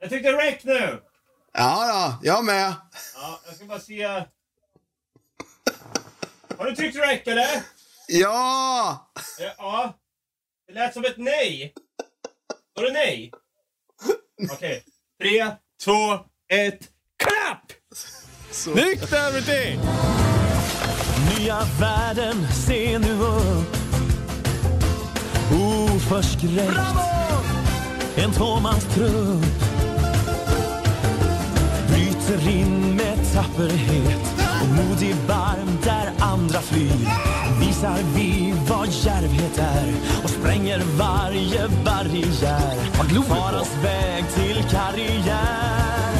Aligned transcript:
Jag 0.00 0.10
tyckte 0.10 0.32
räck 0.32 0.64
nu. 0.64 1.02
Ja, 1.52 1.86
ja, 1.86 2.18
jag 2.22 2.44
med. 2.44 2.74
Ja, 3.14 3.40
jag 3.46 3.54
ska 3.54 3.64
bara 3.64 3.80
se. 3.80 4.24
Har 6.58 6.64
du 6.64 6.76
tryckt 6.76 6.96
räck 6.96 7.26
eller? 7.26 7.62
Ja! 8.08 9.10
Ja. 9.58 9.98
Det 10.66 10.72
lät 10.72 10.94
som 10.94 11.04
ett 11.04 11.16
nej. 11.16 11.74
Var 12.74 12.84
det 12.84 12.92
nej? 12.92 13.32
Okej. 14.52 14.84
Tre, 15.22 15.50
två, 15.84 16.12
ett, 16.48 16.88
klapp! 17.16 17.72
Snyggt 18.50 19.12
Everty! 19.12 19.78
Nya 21.38 21.58
världen, 21.80 22.46
se 22.66 22.98
nu 22.98 23.12
upp 23.12 23.76
Oförskräckt 25.52 26.78
En 28.16 28.32
tvåmanstrupp 28.32 29.67
Bryter 32.28 32.50
in 32.50 32.96
med 32.96 33.18
tapperhet 33.34 34.34
och 34.62 34.68
modig 34.68 35.14
barm 35.28 35.78
där 35.84 36.12
andra 36.18 36.60
flyr. 36.60 37.08
Visar 37.60 37.98
vi 38.14 38.54
vad 38.68 38.88
djärvhet 38.88 39.58
är 39.58 39.92
och 40.22 40.30
spränger 40.30 40.80
varje 40.98 41.68
barriär. 41.84 42.76
Farans 43.28 43.76
väg 43.84 44.24
till 44.34 44.64
karriär. 44.70 46.12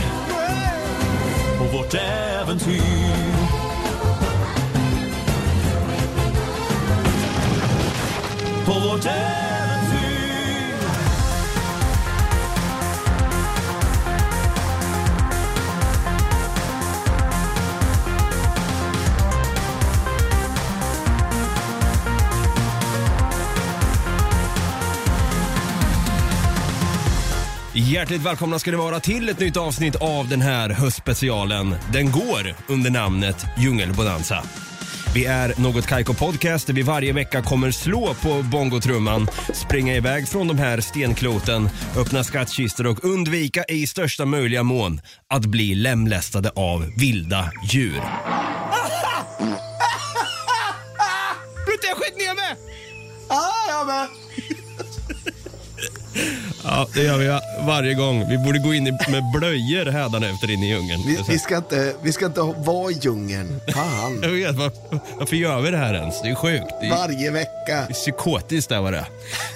På 1.58 1.76
vårt 1.76 1.94
äventyr. 1.94 2.82
På 8.66 8.72
vårt 8.72 9.06
äventyr. 9.06 9.47
Hjärtligt 27.88 28.22
välkomna 28.22 28.58
ska 28.58 28.70
ni 28.70 28.76
vara 28.76 29.00
till 29.00 29.28
ett 29.28 29.40
nytt 29.40 29.56
avsnitt 29.56 29.96
av 29.96 30.28
den 30.28 30.40
här 30.40 30.70
höstspecialen. 30.70 31.74
Den 31.92 32.10
går 32.10 32.54
under 32.66 32.90
namnet 32.90 33.46
Djungelbonanza. 33.58 34.42
Vi 35.14 35.24
är 35.24 35.60
Något 35.60 35.86
Kaiko 35.86 36.14
Podcast 36.14 36.66
där 36.66 36.74
vi 36.74 36.82
varje 36.82 37.12
vecka 37.12 37.42
kommer 37.42 37.70
slå 37.70 38.14
på 38.14 38.42
bongotrumman, 38.42 39.28
springa 39.54 39.94
iväg 39.94 40.28
från 40.28 40.48
de 40.48 40.58
här 40.58 40.80
stenkloten, 40.80 41.68
öppna 41.96 42.24
skattkistor 42.24 42.86
och 42.86 43.04
undvika 43.04 43.64
i 43.64 43.86
största 43.86 44.24
möjliga 44.24 44.62
mån 44.62 45.00
att 45.28 45.46
bli 45.46 45.74
lemlästade 45.74 46.50
av 46.50 46.92
vilda 46.96 47.52
djur. 47.64 47.92
Brutte, 51.66 51.86
jag 51.86 51.96
skit 51.96 52.16
ner 52.18 52.34
mig! 52.34 52.56
Ja, 53.28 53.52
jag 53.68 53.86
med. 53.86 54.27
Ja, 56.64 56.86
det 56.94 57.02
gör 57.02 57.18
vi 57.18 57.26
varje 57.66 57.94
gång. 57.94 58.28
Vi 58.28 58.38
borde 58.38 58.58
gå 58.58 58.74
in 58.74 58.84
med 58.84 59.22
blöjor 59.38 59.86
hädanefter 59.90 60.50
in 60.50 60.62
i 60.62 60.68
djungeln. 60.70 61.02
Vi, 61.06 61.18
vi, 61.28 61.38
ska 61.38 61.56
inte, 61.56 61.94
vi 62.02 62.12
ska 62.12 62.26
inte 62.26 62.40
ha- 62.40 62.54
vara 62.58 62.90
i 62.90 62.98
djungeln. 63.02 63.60
Fan. 63.74 64.18
Jag 64.22 64.28
vet, 64.30 64.56
var, 64.56 64.70
varför 65.18 65.36
gör 65.36 65.60
vi 65.60 65.70
det 65.70 65.76
här 65.76 65.94
ens? 65.94 66.22
Det 66.22 66.28
är 66.28 66.34
sjukt. 66.34 66.64
Det 66.80 66.86
är 66.86 66.90
Varje 66.90 67.30
vecka. 67.30 67.86
psykotiskt 67.92 68.68
där 68.68 68.80
var 68.80 68.92
det. 68.92 69.06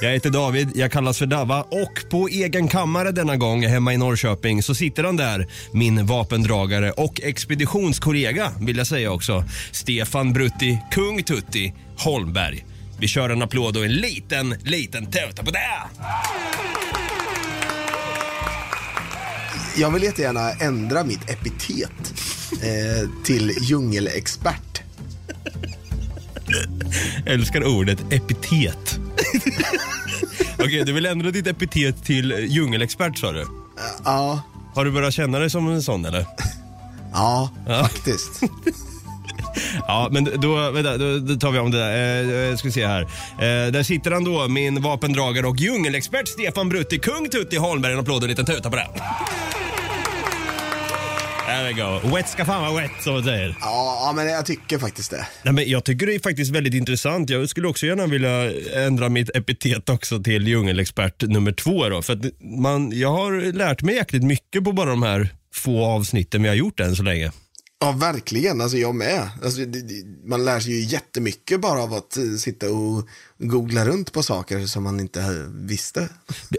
Jag 0.00 0.10
heter 0.12 0.30
David, 0.30 0.68
jag 0.74 0.92
kallas 0.92 1.18
för 1.18 1.26
Dava 1.26 1.62
och 1.62 2.10
på 2.10 2.28
egen 2.28 2.68
kammare 2.68 3.10
denna 3.12 3.36
gång 3.36 3.66
hemma 3.66 3.92
i 3.94 3.96
Norrköping 3.96 4.62
så 4.62 4.74
sitter 4.74 5.04
han 5.04 5.16
där, 5.16 5.46
min 5.72 6.06
vapendragare 6.06 6.90
och 6.90 7.20
expeditionskollega 7.22 8.52
vill 8.60 8.76
jag 8.76 8.86
säga 8.86 9.10
också, 9.12 9.44
Stefan 9.72 10.32
Brutti 10.32 10.78
Kung 10.90 11.22
Tutti 11.22 11.74
Holmberg. 11.98 12.64
Vi 13.02 13.08
kör 13.08 13.30
en 13.30 13.42
applåd 13.42 13.76
och 13.76 13.84
en 13.84 13.92
liten, 13.92 14.54
liten 14.64 15.06
tuta 15.06 15.44
på 15.44 15.50
det! 15.50 15.82
Jag 19.76 19.90
vill 19.90 20.02
jättegärna 20.02 20.50
ändra 20.50 21.04
mitt 21.04 21.30
epitet 21.30 22.14
eh, 22.52 23.08
till 23.24 23.52
djungelexpert. 23.60 24.82
Älskar 27.26 27.64
ordet 27.64 27.98
epitet. 28.10 28.98
Okej, 30.58 30.84
du 30.84 30.92
vill 30.92 31.06
ändra 31.06 31.30
ditt 31.30 31.46
epitet 31.46 32.04
till 32.04 32.46
djungelexpert 32.48 33.18
sa 33.18 33.32
du? 33.32 33.46
Ja, 34.04 34.42
Har 34.74 34.84
du 34.84 34.90
börjat 34.90 35.14
känna 35.14 35.38
dig 35.38 35.50
som 35.50 35.68
en 35.68 35.82
sån 35.82 36.04
eller? 36.04 36.26
ja, 37.12 37.50
faktiskt. 37.66 38.40
Ja, 39.86 40.08
men 40.10 40.28
då, 40.40 40.70
vänta, 40.70 40.96
då, 40.98 41.18
då 41.18 41.34
tar 41.36 41.50
vi 41.50 41.58
om 41.58 41.70
det 41.70 41.78
där. 41.78 42.50
Eh, 42.50 42.56
ska 42.56 42.68
vi 42.68 42.72
se 42.72 42.86
här. 42.86 43.02
Eh, 43.02 43.72
där 43.72 43.82
sitter 43.82 44.10
han 44.10 44.24
då, 44.24 44.48
min 44.48 44.82
vapendragare 44.82 45.46
och 45.46 45.56
djungelexpert 45.56 46.28
Stefan 46.28 46.68
Brutti, 46.68 46.98
kung 46.98 47.28
Tutti 47.28 47.56
Holmberg. 47.56 47.92
En 47.92 47.98
applåd 47.98 48.16
och 48.16 48.22
en 48.22 48.28
liten 48.28 48.46
tuta 48.46 48.70
på 48.70 48.76
det. 48.76 48.88
There 51.46 51.64
we 51.64 51.72
go. 51.72 52.16
Wet 52.16 52.28
ska 52.28 52.44
fan 52.44 52.62
vara 52.62 52.82
wet, 52.82 52.90
som 53.00 53.12
man 53.12 53.24
säger. 53.24 53.56
Ja, 53.60 54.12
men 54.16 54.26
jag 54.26 54.46
tycker 54.46 54.78
faktiskt 54.78 55.10
det. 55.10 55.26
Nej, 55.42 55.54
men 55.54 55.70
jag 55.70 55.84
tycker 55.84 56.06
det 56.06 56.14
är 56.14 56.18
faktiskt 56.18 56.50
väldigt 56.50 56.74
intressant. 56.74 57.30
Jag 57.30 57.48
skulle 57.48 57.68
också 57.68 57.86
gärna 57.86 58.06
vilja 58.06 58.52
ändra 58.74 59.08
mitt 59.08 59.36
epitet 59.36 59.88
också 59.88 60.22
till 60.22 60.48
djungelexpert 60.48 61.22
nummer 61.22 61.52
två. 61.52 61.88
Då, 61.88 62.02
för 62.02 62.18
man, 62.60 62.98
jag 62.98 63.12
har 63.12 63.52
lärt 63.52 63.82
mig 63.82 63.94
jäkligt 63.94 64.22
mycket 64.22 64.64
på 64.64 64.72
bara 64.72 64.90
de 64.90 65.02
här 65.02 65.28
få 65.54 65.84
avsnitten 65.84 66.42
vi 66.42 66.48
har 66.48 66.56
gjort 66.56 66.80
än 66.80 66.96
så 66.96 67.02
länge. 67.02 67.32
Ja, 67.82 67.92
verkligen. 67.92 68.60
Alltså 68.60 68.76
jag 68.76 68.94
med. 68.94 69.28
Alltså, 69.44 69.60
man 70.24 70.44
lär 70.44 70.60
sig 70.60 70.72
ju 70.72 70.84
jättemycket 70.84 71.60
bara 71.60 71.82
av 71.82 71.94
att 71.94 72.16
eh, 72.16 72.24
sitta 72.38 72.70
och 72.70 73.08
googla 73.38 73.84
runt 73.84 74.12
på 74.12 74.22
saker 74.22 74.66
som 74.66 74.82
man 74.82 75.00
inte 75.00 75.20
eh, 75.20 75.28
visste. 75.54 76.00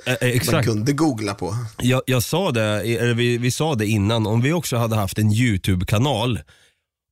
Eh, 0.06 0.14
eh, 0.14 0.18
Man 0.22 0.30
Exakt. 0.30 0.68
kunde 0.68 0.94
googla 0.94 1.34
på. 1.34 1.56
Jag, 1.78 2.02
jag 2.06 2.24
sa 2.24 2.52
det, 2.52 2.64
eller 2.64 3.14
vi, 3.14 3.38
vi 3.38 3.52
sa 3.52 3.76
det 3.76 3.86
innan, 3.86 4.28
om 4.28 4.42
vi 4.42 4.54
också 4.54 4.78
hade 4.78 4.96
haft 4.96 5.18
en 5.18 5.32
YouTube-kanal 5.32 6.40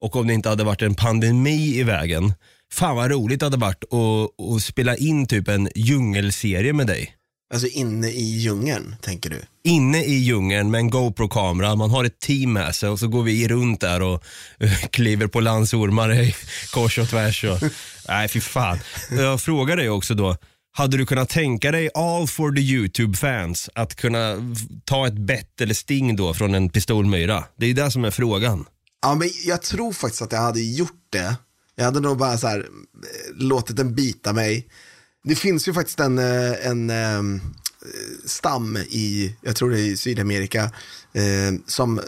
och 0.02 0.16
om 0.16 0.28
det 0.28 0.34
inte 0.34 0.50
hade 0.50 0.64
varit 0.64 0.82
en 0.82 0.96
pandemi 0.96 1.80
i 1.80 1.84
vägen. 1.84 2.34
Fan 2.74 2.96
vad 2.96 3.12
roligt 3.12 3.40
det 3.40 3.46
hade 3.46 3.58
varit 3.58 3.84
att, 3.84 4.56
att 4.56 4.64
spela 4.64 4.96
in 4.96 5.28
typ 5.28 5.48
en 5.48 5.70
djungelserie 5.76 6.74
med 6.74 6.88
dig. 6.88 7.16
Alltså 7.54 7.68
inne 7.68 8.10
i 8.10 8.24
djungeln, 8.24 8.96
tänker 9.02 9.30
du? 9.30 9.42
Inne 9.64 10.04
i 10.04 10.14
djungeln 10.14 10.72
med 10.72 10.80
en 10.80 10.90
GoPro-kamera, 10.90 11.76
man 11.76 11.90
har 11.90 12.04
ett 12.04 12.20
team 12.20 12.54
med 12.54 12.76
sig 12.76 12.90
och 12.90 13.00
så 13.00 13.08
går 13.08 13.24
vi 13.24 13.48
runt 13.48 13.82
där 13.82 14.02
och 14.02 14.24
eh, 14.60 14.80
kliver 14.90 15.28
på 15.28 15.40
landsormar 15.40 16.14
i 16.22 16.36
kors 16.74 16.98
och 16.98 17.10
tvärs. 17.10 17.44
Och, 17.44 17.60
nej, 18.08 18.28
fy 18.28 18.42
fan. 18.42 18.80
Jag 19.10 19.42
frågar 19.42 19.78
dig 19.78 19.90
också 19.90 20.14
då, 20.14 20.38
hade 20.74 20.98
du 20.98 21.06
kunnat 21.06 21.30
tänka 21.30 21.72
dig 21.72 21.90
all 21.94 22.28
for 22.28 22.52
the 22.52 22.62
YouTube-fans 22.62 23.70
att 23.76 23.96
kunna 23.96 24.36
ta 24.86 25.08
ett 25.08 25.18
bett 25.18 25.62
eller 25.62 25.74
sting 25.74 26.16
då 26.16 26.34
från 26.34 26.56
en 26.56 26.70
pistolmyra? 26.70 27.44
Det 27.58 27.66
är 27.66 27.74
det 27.74 27.92
som 27.92 28.06
är 28.06 28.12
frågan. 28.12 28.66
Ja, 29.02 29.16
men 29.16 29.30
jag 29.46 29.62
tror 29.62 29.94
faktiskt 29.94 30.22
att 30.22 30.32
jag 30.32 30.40
hade 30.40 30.62
gjort 30.62 31.08
det. 31.10 31.36
Jag 31.76 31.86
hade 31.86 32.00
nog 32.00 32.18
bara 32.18 32.38
så 32.38 32.48
här, 32.48 32.60
eh, 32.60 32.66
låtit 33.36 33.76
den 33.76 33.96
bita 33.96 34.34
mig. 34.34 34.68
Det 35.24 35.36
finns 35.36 35.68
ju 35.68 35.74
faktiskt 35.74 36.00
en, 36.00 36.20
eh, 36.20 36.68
en 36.68 36.90
eh, 36.90 37.22
stam 38.26 38.78
i, 38.78 39.36
jag 39.42 39.56
tror 39.56 39.70
det 39.70 39.80
är 39.80 39.86
i 39.86 39.98
Sydamerika, 39.98 40.64
eh, 41.14 41.54
som, 41.68 42.02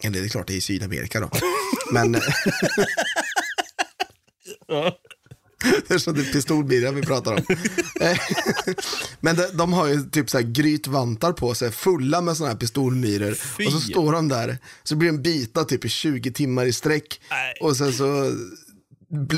eller 0.00 0.20
det 0.20 0.26
är 0.26 0.28
klart 0.28 0.46
det 0.46 0.54
är 0.54 0.56
i 0.56 0.60
Sydamerika 0.60 1.20
då. 1.20 1.30
Men, 1.92 2.14
Eftersom 5.64 6.14
det 6.14 6.20
är 6.20 6.32
pistolbilar 6.32 6.92
vi 6.92 7.02
pratar 7.02 7.32
om. 7.32 7.38
Eh, 8.00 8.18
Men 9.20 9.36
de, 9.36 9.46
de 9.54 9.72
har 9.72 9.86
ju 9.86 10.02
typ 10.02 10.30
så 10.30 10.38
här 10.38 10.44
grytvantar 10.44 11.32
på 11.32 11.54
sig 11.54 11.72
fulla 11.72 12.20
med 12.20 12.36
sådana 12.36 12.52
här 12.52 12.58
pistolmyror. 12.58 13.34
Fy. 13.34 13.66
Och 13.66 13.72
så 13.72 13.80
står 13.80 14.12
de 14.12 14.28
där, 14.28 14.58
så 14.82 14.96
blir 14.96 15.12
de 15.12 15.22
bita 15.22 15.64
typ 15.64 15.84
i 15.84 15.88
20 15.88 16.32
timmar 16.32 16.66
i 16.66 16.72
sträck. 16.72 17.20
Nej. 17.30 17.54
Och 17.60 17.76
sen 17.76 17.92
så 17.92 18.36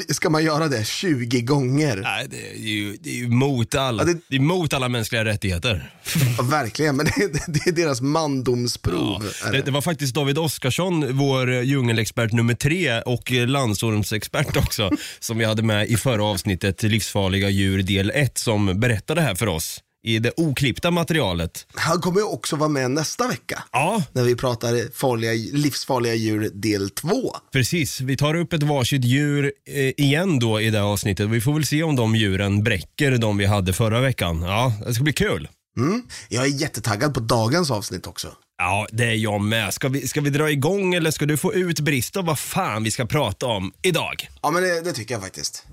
ska 0.09 0.31
man 0.31 0.45
göra 0.45 0.69
det 0.69 0.87
20 0.87 1.41
gånger. 1.41 1.97
Nej, 1.97 2.27
det 2.31 2.51
är 2.51 2.57
ju, 2.59 2.97
det 3.01 3.11
är 3.11 3.15
ju 3.15 3.29
mot, 3.29 3.75
alla, 3.75 4.03
Ja, 4.03 4.07
det- 4.13 4.21
det... 4.29 4.37
är 4.37 4.41
mot 4.41 4.73
alla 4.73 4.89
mänskliga 4.89 5.25
rättigheter. 5.25 5.93
Ja, 6.39 6.43
verkligen, 6.43 6.97
men 6.97 7.07
det, 7.17 7.43
det 7.47 7.67
är 7.67 7.73
deras 7.73 8.01
mandomsprov. 8.01 9.33
är 9.47 9.53
Det, 9.53 9.61
det 9.63 9.71
var 9.71 9.81
faktiskt 9.81 10.15
David 10.15 10.39
Oskarsson, 10.39 11.17
vår 11.17 11.53
djungelexpert 11.63 12.33
nummer 12.33 12.55
tre 12.55 13.01
och 13.03 13.31
landsormsexpert 13.31 14.57
också, 14.57 14.91
som 15.21 15.39
vi 15.39 15.45
hade 15.45 15.63
med 15.63 15.89
i 15.89 15.97
förra 15.97 16.25
avsnittet 16.25 16.83
Livsfarliga 16.83 17.49
djur 17.51 17.83
del 17.83 18.11
1 18.15 18.39
som 18.39 18.81
berättade 18.81 19.21
här 19.21 19.35
för 19.35 19.47
oss 19.47 19.81
i 20.05 20.19
det 20.19 20.33
oklippta 20.37 20.91
materialet. 20.91 21.67
Han 21.75 22.01
kommer 22.01 22.21
ju 22.21 22.27
också 22.27 22.57
vara 22.57 22.69
med 22.69 22.91
nästa 22.91 23.29
vecka. 23.29 23.65
Ja, 23.73 24.03
När 24.13 24.23
vi 24.23 24.37
pratar 24.37 24.95
farliga, 24.99 25.33
livsfarliga 25.53 26.15
djur 26.15 26.51
del 26.55 26.91
2. 26.91 27.37
precis. 27.53 28.01
Vi 28.01 28.17
tar 28.17 28.35
upp 28.35 28.53
ett 28.53 28.63
varsitt 28.63 29.05
djur 29.05 29.53
eh, 29.69 30.05
igen 30.05 30.39
då 30.39 30.61
i 30.61 30.71
det 30.71 30.79
här 30.79 30.85
avsnittet. 30.87 31.29
Vi 31.29 31.41
får 31.41 31.53
väl 31.55 31.67
se 31.67 31.83
om 31.83 31.97
de 31.97 32.17
djuren 32.17 32.65
bräcker 32.65 33.19
de 33.19 33.37
vi 33.37 33.45
hade 33.47 33.73
förra 33.73 34.01
veckan. 34.01 34.43
Ja, 34.43 34.73
det 34.87 34.95
ska 34.95 35.05
bli 35.05 35.13
kul. 35.13 35.49
Mm. 35.77 36.03
Jag 36.29 36.45
är 36.45 36.49
jättetaggad 36.61 37.15
på 37.15 37.21
dagens 37.21 37.71
avsnitt 37.71 38.07
också. 38.07 38.29
Ja, 38.59 38.87
det 38.93 39.05
är 39.05 39.15
jag 39.15 39.41
med. 39.41 39.75
Ska 39.75 39.89
vi, 39.89 40.09
ska 40.09 40.21
vi 40.21 40.31
dra 40.31 40.51
igång 40.51 40.95
eller 40.95 41.11
ska 41.11 41.27
du 41.27 41.37
få 41.37 41.55
ut 41.55 41.81
brist 41.81 42.17
av 42.17 42.25
vad 42.25 42.39
fan 42.39 42.85
vi 42.85 42.91
ska 42.91 43.07
prata 43.07 43.47
om 43.47 43.73
idag? 43.83 44.29
Ja, 44.43 44.51
men 44.51 44.63
det, 44.63 44.81
det 44.81 44.93
tycker 44.93 45.15
jag 45.15 45.23
faktiskt. 45.23 45.65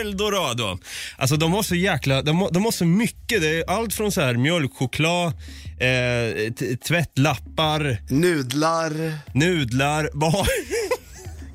Eldorado. 0.00 0.78
Alltså 1.16 1.36
de 1.36 1.52
har 1.52 1.62
så 1.62 1.74
jäkla, 1.74 2.22
de 2.22 2.38
har, 2.40 2.50
de 2.50 2.64
har 2.64 2.72
så 2.72 2.84
mycket. 2.84 3.40
Det 3.42 3.48
är 3.58 3.70
allt 3.70 3.94
från 3.94 4.12
så 4.12 4.20
här 4.20 4.34
mjölkchoklad, 4.34 5.26
eh, 5.26 6.52
t- 6.52 6.76
tvättlappar, 6.88 7.98
Nudlar, 8.08 9.18
nudlar. 9.34 10.10
Vad 10.12 10.32
har, 10.32 10.46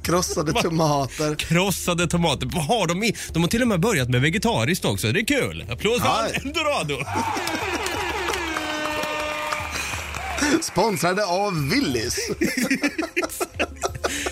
krossade 0.04 0.54
tomater. 0.62 1.36
krossade 1.36 2.07
tomater. 2.07 2.50
Vad 2.54 2.66
har 2.66 2.88
de 2.88 3.04
i? 3.04 3.16
De 3.33 3.42
har 3.44 3.50
till 3.50 3.62
och 3.62 3.68
med 3.68 3.80
börjat 3.80 4.10
med 4.10 4.22
vegetariskt 4.22 4.86
också. 4.86 5.12
Det 5.12 5.19
är 5.19 5.25
kul. 5.25 5.66
Applåd 5.69 6.01
för 6.01 6.07
Ja. 6.07 6.27
Eldorado. 6.34 6.98
Sponsrade 10.61 11.25
av 11.25 11.69
Willys. 11.69 12.17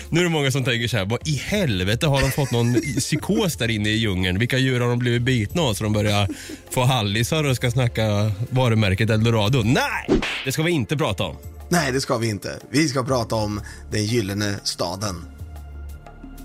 Nu 0.08 0.20
är 0.20 0.24
det 0.24 0.30
många 0.30 0.50
som 0.50 0.64
tänker 0.64 0.88
så 0.88 0.96
här, 0.96 1.04
vad 1.04 1.28
i 1.28 1.36
helvete 1.36 2.06
har 2.06 2.20
de 2.20 2.30
fått 2.30 2.50
någon 2.50 2.74
psykos 2.98 3.56
där 3.56 3.68
inne 3.70 3.88
i 3.88 3.96
djungeln? 3.96 4.38
Vilka 4.38 4.58
djur 4.58 4.80
har 4.80 4.88
de 4.88 4.98
blivit 4.98 5.22
bitna 5.22 5.62
av 5.62 5.74
så 5.74 5.84
de 5.84 5.92
börjar 5.92 6.28
få 6.70 6.84
hallisar 6.84 7.44
och 7.44 7.56
ska 7.56 7.70
snacka 7.70 8.32
varumärket 8.50 9.10
Eldorado? 9.10 9.62
Nej, 9.64 10.20
det 10.44 10.52
ska 10.52 10.62
vi 10.62 10.70
inte 10.70 10.96
prata 10.96 11.24
om. 11.24 11.36
Nej, 11.68 11.92
det 11.92 12.00
ska 12.00 12.18
vi 12.18 12.28
inte. 12.28 12.58
Vi 12.70 12.88
ska 12.88 13.04
prata 13.04 13.34
om 13.34 13.60
den 13.90 14.04
gyllene 14.04 14.54
staden. 14.64 15.24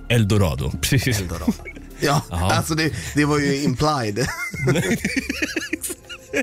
Eldorado, 0.10 0.72
precis. 0.82 1.20
Eldorado. 1.20 1.54
Ja, 2.00 2.22
Jaha. 2.30 2.54
alltså 2.54 2.76
det, 2.76 2.94
det 3.16 3.26
var 3.26 3.40
ju 3.40 3.64
implied. 3.64 4.20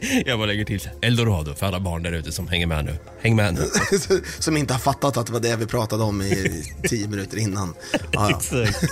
Jag 0.27 0.39
bara 0.39 0.47
lägger 0.47 0.65
till 0.65 0.81
så 0.81 0.89
här, 0.89 0.99
Eldorado 1.03 1.55
för 1.55 1.67
alla 1.67 1.81
barn 1.81 2.03
där 2.03 2.13
ute 2.13 2.33
som 2.33 2.49
hänger 2.49 2.67
med 2.67 2.85
nu. 2.85 2.97
Häng 3.23 3.37
med 3.37 3.55
nu. 3.55 3.61
Som 4.39 4.57
inte 4.57 4.75
har 4.75 4.81
fattat 4.81 5.17
att 5.17 5.27
det 5.27 5.33
var 5.33 5.41
det 5.41 5.57
vi 5.57 5.67
pratade 5.67 6.03
om 6.03 6.23
i 6.23 6.65
tio 6.89 7.09
minuter 7.09 7.39
innan. 7.39 7.75
Ja, 7.93 7.99
ja. 8.13 8.31
Exakt. 8.31 8.91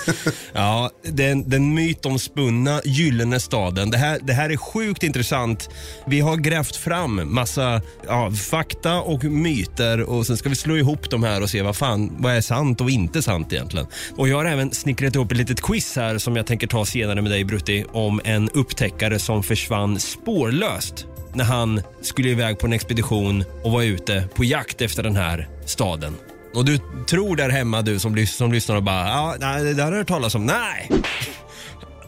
Ja, 0.53 0.91
den, 1.03 1.51
den 1.51 1.75
mytomspunna 1.75 2.81
gyllene 2.85 3.41
staden. 3.41 3.91
Det 3.91 3.99
här, 3.99 4.19
det 4.23 4.33
här 4.33 4.51
är 4.51 4.57
sjukt 4.57 5.03
intressant. 5.03 5.69
Vi 6.07 6.21
har 6.21 6.37
grävt 6.37 6.77
fram 6.77 7.35
massa 7.35 7.83
ja, 8.07 8.31
fakta 8.31 9.01
och 9.01 9.25
myter 9.25 10.01
och 10.01 10.27
sen 10.27 10.37
ska 10.37 10.49
vi 10.49 10.57
slå 10.57 10.77
ihop 10.77 11.11
de 11.11 11.23
här 11.23 11.43
och 11.43 11.51
se 11.51 11.63
vad 11.63 11.77
fan, 11.77 12.13
vad 12.19 12.33
är 12.33 12.41
sant 12.41 12.81
och 12.81 12.91
inte 12.91 13.23
sant 13.23 13.53
egentligen. 13.53 13.87
Och 14.17 14.29
jag 14.29 14.37
har 14.37 14.45
även 14.45 14.73
snickrat 14.73 15.15
ihop 15.15 15.33
ett 15.33 15.39
litet 15.39 15.61
quiz 15.61 15.97
här 15.97 16.19
som 16.19 16.37
jag 16.37 16.47
tänker 16.47 16.67
ta 16.67 16.85
senare 16.85 17.23
med 17.23 17.31
dig 17.31 17.45
Brutti 17.45 17.85
om 17.93 18.21
en 18.25 18.51
upptäckare 18.51 19.19
som 19.19 19.43
försvann 19.43 20.01
spårlöst 20.01 20.90
när 21.35 21.45
han 21.45 21.83
skulle 22.03 22.29
iväg 22.29 22.59
på 22.59 22.67
en 22.67 22.73
expedition 22.73 23.45
och 23.63 23.73
var 23.73 23.83
ute 23.83 24.29
på 24.35 24.45
jakt 24.45 24.81
efter 24.81 25.03
den 25.03 25.17
här 25.17 25.49
staden. 25.65 26.15
Och 26.55 26.65
du 26.65 26.79
tror 27.07 27.37
där 27.37 27.51
hemma 27.51 27.83
du 27.83 27.99
som, 27.99 28.17
lys- 28.17 28.37
som 28.37 28.53
lyssnar 28.53 28.77
och 28.77 28.83
bara, 28.83 29.09
ja, 29.09 29.37
nej, 29.41 29.65
det 29.65 29.75
där 29.75 29.85
har 29.85 29.93
jag 29.93 29.99
hört 29.99 30.09
talas 30.09 30.35
om. 30.35 30.47
Nej! 30.47 30.91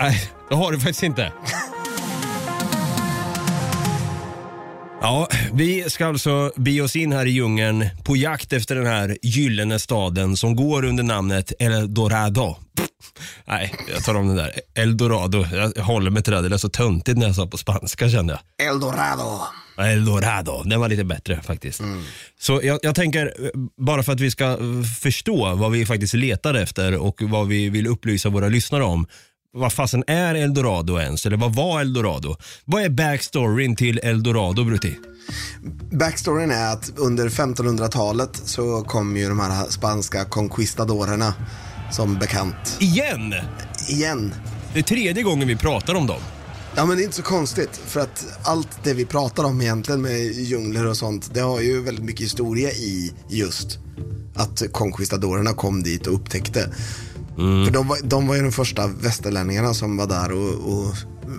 Nej, 0.00 0.30
det 0.48 0.54
har 0.54 0.72
du 0.72 0.78
faktiskt 0.80 1.02
inte. 1.02 1.32
Ja, 5.00 5.28
vi 5.52 5.90
ska 5.90 6.06
alltså 6.06 6.52
be 6.56 6.80
oss 6.80 6.96
in 6.96 7.12
här 7.12 7.26
i 7.26 7.30
djungeln 7.30 7.86
på 8.04 8.16
jakt 8.16 8.52
efter 8.52 8.74
den 8.74 8.86
här 8.86 9.18
gyllene 9.22 9.78
staden 9.78 10.36
som 10.36 10.56
går 10.56 10.84
under 10.84 11.02
namnet 11.02 11.52
Eldorado. 11.58 12.56
Pff, 12.76 12.81
Nej, 13.44 13.74
jag 13.92 14.04
tar 14.04 14.14
om 14.14 14.26
den 14.26 14.36
där. 14.36 14.60
Eldorado. 14.74 15.46
Jag 15.76 15.82
håller 15.84 16.10
mig 16.10 16.22
till 16.22 16.32
det. 16.32 16.40
Det 16.40 16.48
lät 16.48 16.60
så 16.60 16.68
töntigt 16.68 17.18
när 17.18 17.26
jag 17.26 17.34
sa 17.34 17.46
på 17.46 17.58
spanska 17.58 18.08
kände 18.08 18.38
jag. 18.58 18.68
Eldorado. 18.68 19.40
Eldorado. 19.78 20.62
Den 20.64 20.80
var 20.80 20.88
lite 20.88 21.04
bättre 21.04 21.42
faktiskt. 21.42 21.80
Så 22.40 22.60
jag, 22.62 22.78
jag 22.82 22.94
tänker, 22.94 23.32
bara 23.86 24.02
för 24.02 24.12
att 24.12 24.20
vi 24.20 24.30
ska 24.30 24.58
förstå 25.00 25.54
vad 25.54 25.70
vi 25.70 25.86
faktiskt 25.86 26.14
letar 26.14 26.54
efter 26.54 26.96
och 26.96 27.22
vad 27.22 27.48
vi 27.48 27.68
vill 27.68 27.86
upplysa 27.86 28.28
våra 28.28 28.48
lyssnare 28.48 28.84
om. 28.84 29.06
Vad 29.54 29.72
fasen 29.72 30.04
är 30.06 30.34
Eldorado 30.34 30.98
ens? 30.98 31.26
Eller 31.26 31.36
vad 31.36 31.54
var 31.54 31.80
Eldorado? 31.80 32.36
Vad 32.64 32.82
är 32.82 32.88
backstoryn 32.88 33.76
till 33.76 34.00
Eldorado, 34.02 34.64
Brutti? 34.64 34.98
Backstoryn 35.92 36.50
är 36.50 36.72
att 36.72 36.92
under 36.96 37.28
1500-talet 37.28 38.36
så 38.44 38.82
kom 38.82 39.16
ju 39.16 39.28
de 39.28 39.40
här 39.40 39.70
spanska 39.70 40.24
conquistadorerna 40.24 41.34
som 41.92 42.18
bekant. 42.18 42.76
Igen! 42.80 43.34
Igen. 43.88 44.34
Det 44.72 44.78
är 44.78 44.82
tredje 44.82 45.22
gången 45.22 45.48
vi 45.48 45.56
pratar 45.56 45.94
om 45.94 46.06
dem. 46.06 46.20
Ja 46.76 46.84
men 46.86 46.96
det 46.96 47.02
är 47.02 47.04
inte 47.04 47.16
så 47.16 47.22
konstigt 47.22 47.80
för 47.86 48.00
att 48.00 48.26
allt 48.42 48.68
det 48.82 48.94
vi 48.94 49.04
pratar 49.04 49.44
om 49.44 49.60
egentligen 49.60 50.02
med 50.02 50.20
djungler 50.20 50.86
och 50.86 50.96
sånt 50.96 51.34
det 51.34 51.40
har 51.40 51.60
ju 51.60 51.82
väldigt 51.82 52.04
mycket 52.04 52.24
historia 52.24 52.70
i 52.70 53.12
just 53.28 53.78
att 54.34 54.62
conquistadorerna 54.72 55.52
kom 55.52 55.82
dit 55.82 56.06
och 56.06 56.14
upptäckte. 56.14 56.74
För 57.36 57.70
de 57.70 57.88
var, 57.88 57.98
de 58.04 58.26
var 58.26 58.36
ju 58.36 58.42
de 58.42 58.52
första 58.52 58.86
västerlänningarna 58.86 59.74
som 59.74 59.96
var 59.96 60.06
där 60.06 60.32
och, 60.32 60.72
och 60.72 60.94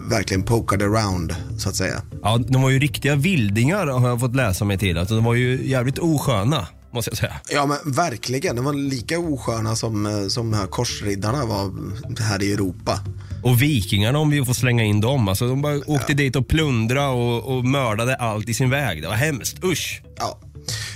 verkligen 0.09 0.43
pokade 0.43 0.85
around 0.85 1.35
så 1.57 1.69
att 1.69 1.75
säga. 1.75 2.01
Ja, 2.21 2.39
de 2.47 2.61
var 2.61 2.69
ju 2.69 2.79
riktiga 2.79 3.15
vildingar 3.15 3.87
har 3.87 4.09
jag 4.09 4.19
fått 4.19 4.35
läsa 4.35 4.65
mig 4.65 4.77
till. 4.77 4.97
Alltså, 4.97 5.15
de 5.15 5.23
var 5.23 5.33
ju 5.33 5.69
jävligt 5.69 5.99
osköna, 5.99 6.67
måste 6.93 7.11
jag 7.11 7.17
säga. 7.17 7.33
Ja 7.49 7.65
men 7.65 7.91
verkligen, 7.91 8.55
de 8.55 8.65
var 8.65 8.73
lika 8.73 9.19
osköna 9.19 9.75
som, 9.75 10.05
eh, 10.05 10.27
som 10.27 10.51
de 10.51 10.57
här 10.57 10.67
korsriddarna 10.67 11.45
var 11.45 11.71
här 12.19 12.43
i 12.43 12.53
Europa. 12.53 12.99
Och 13.43 13.61
vikingarna 13.61 14.19
om 14.19 14.29
vi 14.29 14.45
får 14.45 14.53
slänga 14.53 14.83
in 14.83 15.01
dem. 15.01 15.27
Alltså, 15.27 15.47
de 15.47 15.61
bara 15.61 15.77
åkte 15.87 16.13
dit 16.13 16.35
och 16.35 16.47
plundra 16.47 17.09
och, 17.09 17.57
och 17.57 17.65
mördade 17.65 18.15
allt 18.15 18.49
i 18.49 18.53
sin 18.53 18.69
väg. 18.69 19.01
Det 19.01 19.07
var 19.07 19.15
hemskt. 19.15 19.63
Usch. 19.63 20.01
Ja. 20.17 20.39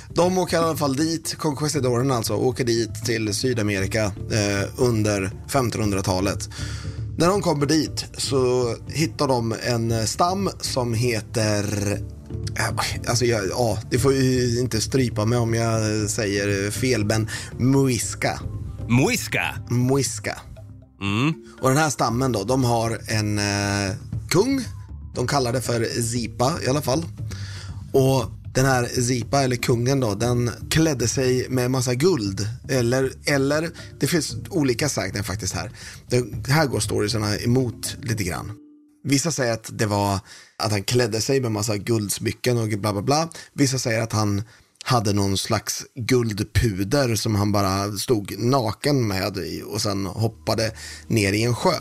De 0.10 0.38
åker 0.38 0.58
i 0.58 0.60
alla 0.60 0.78
fall 0.78 0.96
dit, 0.96 1.36
conquistadorerna 1.38 2.16
alltså, 2.16 2.34
åker 2.34 2.64
dit 2.64 3.06
till 3.06 3.34
Sydamerika 3.34 4.04
eh, 4.06 4.70
under 4.78 5.32
1500-talet. 5.50 6.50
När 7.18 7.28
de 7.28 7.42
kommer 7.42 7.66
dit 7.66 8.06
så 8.18 8.76
hittar 8.88 9.28
de 9.28 9.56
en 9.64 10.08
stam 10.08 10.50
som 10.62 10.94
heter 10.94 11.64
Alltså 13.08 13.26
jag, 13.26 13.48
ja, 13.50 13.80
det 13.90 14.00
får 14.00 14.14
ju 14.14 14.60
inte 14.60 14.82
strypa 14.82 15.26
mig 15.26 15.38
om 15.38 15.54
jag 15.54 16.10
säger 16.10 16.72
fel, 16.72 17.06
men 17.06 17.30
Muisca. 17.58 18.40
Muisca. 18.88 19.56
Muisca. 19.70 20.38
Och 21.62 21.70
den 21.70 21.78
här 21.78 21.90
stammen 21.90 22.32
då, 22.32 22.44
de 22.44 22.64
har 22.64 23.00
en 23.08 23.40
eh, 23.40 23.96
kung. 24.30 24.62
De 25.16 25.28
kallar 25.28 25.54
det 25.54 25.62
för 25.62 25.86
Zipa 26.02 26.54
i 26.66 26.70
alla 26.70 26.82
fall. 26.82 27.06
Och 27.92 28.32
den 28.54 28.66
här 28.66 28.86
Zipa, 28.86 29.44
eller 29.44 29.56
kungen 29.56 30.00
då, 30.00 30.16
den 30.16 30.52
klädde 30.70 31.08
sig 31.08 31.50
med 31.50 31.72
massa 31.72 31.94
guld. 31.94 32.48
Eller, 32.70 33.12
eller 33.26 33.70
det 34.00 34.08
finns 34.08 34.36
olika 34.50 34.90
sägner 34.90 35.24
faktiskt 35.24 35.54
här. 35.56 35.72
Det, 36.10 36.48
här 36.48 36.66
går 36.66 36.80
storiesarna 36.80 37.38
emot 37.38 37.98
lite 38.02 38.24
grann. 38.24 38.52
Vissa 39.04 39.32
säger 39.32 39.54
att 39.54 39.70
det 39.72 39.86
var 39.86 40.20
att 40.58 40.72
han 40.72 40.84
klädde 40.84 41.22
sig 41.22 41.42
med 41.42 41.52
massa 41.52 41.78
guldsmycken 41.78 42.58
och 42.58 42.68
bla 42.68 42.94
bla 42.94 43.02
bla. 43.02 43.30
Vissa 43.54 43.80
säger 43.80 44.02
att 44.02 44.14
han 44.14 44.44
hade 44.84 45.14
någon 45.14 45.38
slags 45.38 45.86
guldpuder 45.96 47.16
som 47.16 47.36
han 47.36 47.52
bara 47.52 47.92
stod 47.92 48.40
naken 48.40 49.08
med 49.08 49.38
i 49.38 49.64
och 49.66 49.82
sen 49.82 50.06
hoppade 50.06 50.72
ner 51.08 51.34
i 51.34 51.44
en 51.44 51.56
sjö. 51.56 51.74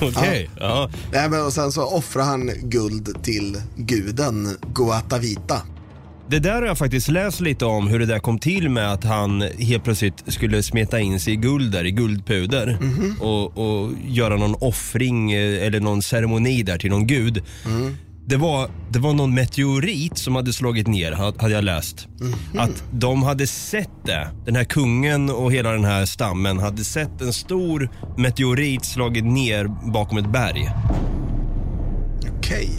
Okej. 0.00 0.50
Ja. 0.56 0.90
Nej, 1.12 1.30
men 1.30 1.44
och 1.44 1.52
sen 1.52 1.72
så 1.72 1.84
offrade 1.84 2.26
han 2.28 2.50
guld 2.62 3.24
till 3.24 3.62
guden 3.76 4.56
Guatavita. 4.74 5.62
Det 6.28 6.38
där 6.38 6.54
har 6.54 6.62
jag 6.62 6.78
faktiskt 6.78 7.08
läst 7.08 7.40
lite 7.40 7.64
om 7.64 7.88
hur 7.88 7.98
det 7.98 8.06
där 8.06 8.18
kom 8.18 8.38
till 8.38 8.68
med 8.70 8.92
att 8.92 9.04
han 9.04 9.40
helt 9.58 9.84
plötsligt 9.84 10.24
skulle 10.26 10.62
smeta 10.62 11.00
in 11.00 11.20
sig 11.20 11.32
i 11.32 11.36
guld 11.36 11.72
där, 11.72 11.84
i 11.84 11.90
guldpuder 11.90 12.78
och, 13.20 13.58
och 13.58 13.90
göra 14.08 14.36
någon 14.36 14.54
offring 14.60 15.32
eh, 15.32 15.66
eller 15.66 15.80
någon 15.80 16.02
ceremoni 16.02 16.62
där 16.62 16.78
till 16.78 16.90
någon 16.90 17.06
gud. 17.06 17.42
Det, 18.28 18.36
var, 18.36 18.70
det 18.90 18.98
var 18.98 19.12
någon 19.12 19.34
meteorit 19.34 20.18
som 20.18 20.34
hade 20.36 20.52
slagit 20.52 20.86
ner, 20.86 21.12
ha- 21.12 21.32
hade 21.38 21.54
jag 21.54 21.64
läst. 21.64 22.08
Att 22.58 22.82
de 22.92 23.22
hade 23.22 23.46
sett 23.46 23.90
det. 24.04 24.28
Den 24.46 24.56
här 24.56 24.64
kungen 24.64 25.30
och 25.30 25.52
hela 25.52 25.70
den 25.72 25.84
här 25.84 26.04
stammen 26.06 26.58
hade 26.58 26.84
sett 26.84 27.20
en 27.22 27.32
stor 27.32 27.90
meteorit 28.16 28.84
slagit 28.84 29.24
ner 29.24 29.90
bakom 29.92 30.18
ett 30.18 30.32
berg. 30.32 30.68
Okej. 32.38 32.70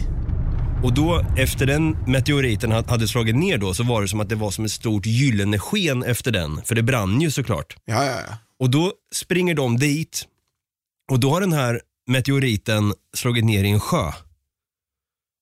Och 0.82 0.94
då 0.94 1.24
efter 1.36 1.66
den 1.66 1.90
meteoriten 2.06 2.72
ha- 2.72 2.88
hade 2.88 3.08
slagit 3.08 3.36
ner 3.36 3.58
då 3.58 3.74
så 3.74 3.82
var 3.84 4.02
det 4.02 4.08
som 4.08 4.20
att 4.20 4.28
det 4.28 4.34
var 4.34 4.50
som 4.50 4.64
ett 4.64 4.70
stort 4.72 5.06
gyllene 5.06 5.58
sken 5.58 6.02
efter 6.02 6.30
den. 6.30 6.62
För 6.64 6.74
det 6.74 6.82
brann 6.82 7.20
ju 7.20 7.30
såklart. 7.30 7.76
Ja, 7.84 8.04
ja, 8.04 8.20
ja. 8.28 8.34
Och 8.60 8.70
då 8.70 8.92
springer 9.14 9.54
de 9.54 9.76
dit 9.76 10.26
och 11.12 11.20
då 11.20 11.30
har 11.30 11.40
den 11.40 11.52
här 11.52 11.80
meteoriten 12.06 12.94
slagit 13.16 13.44
ner 13.44 13.64
i 13.64 13.70
en 13.70 13.80
sjö. 13.80 14.12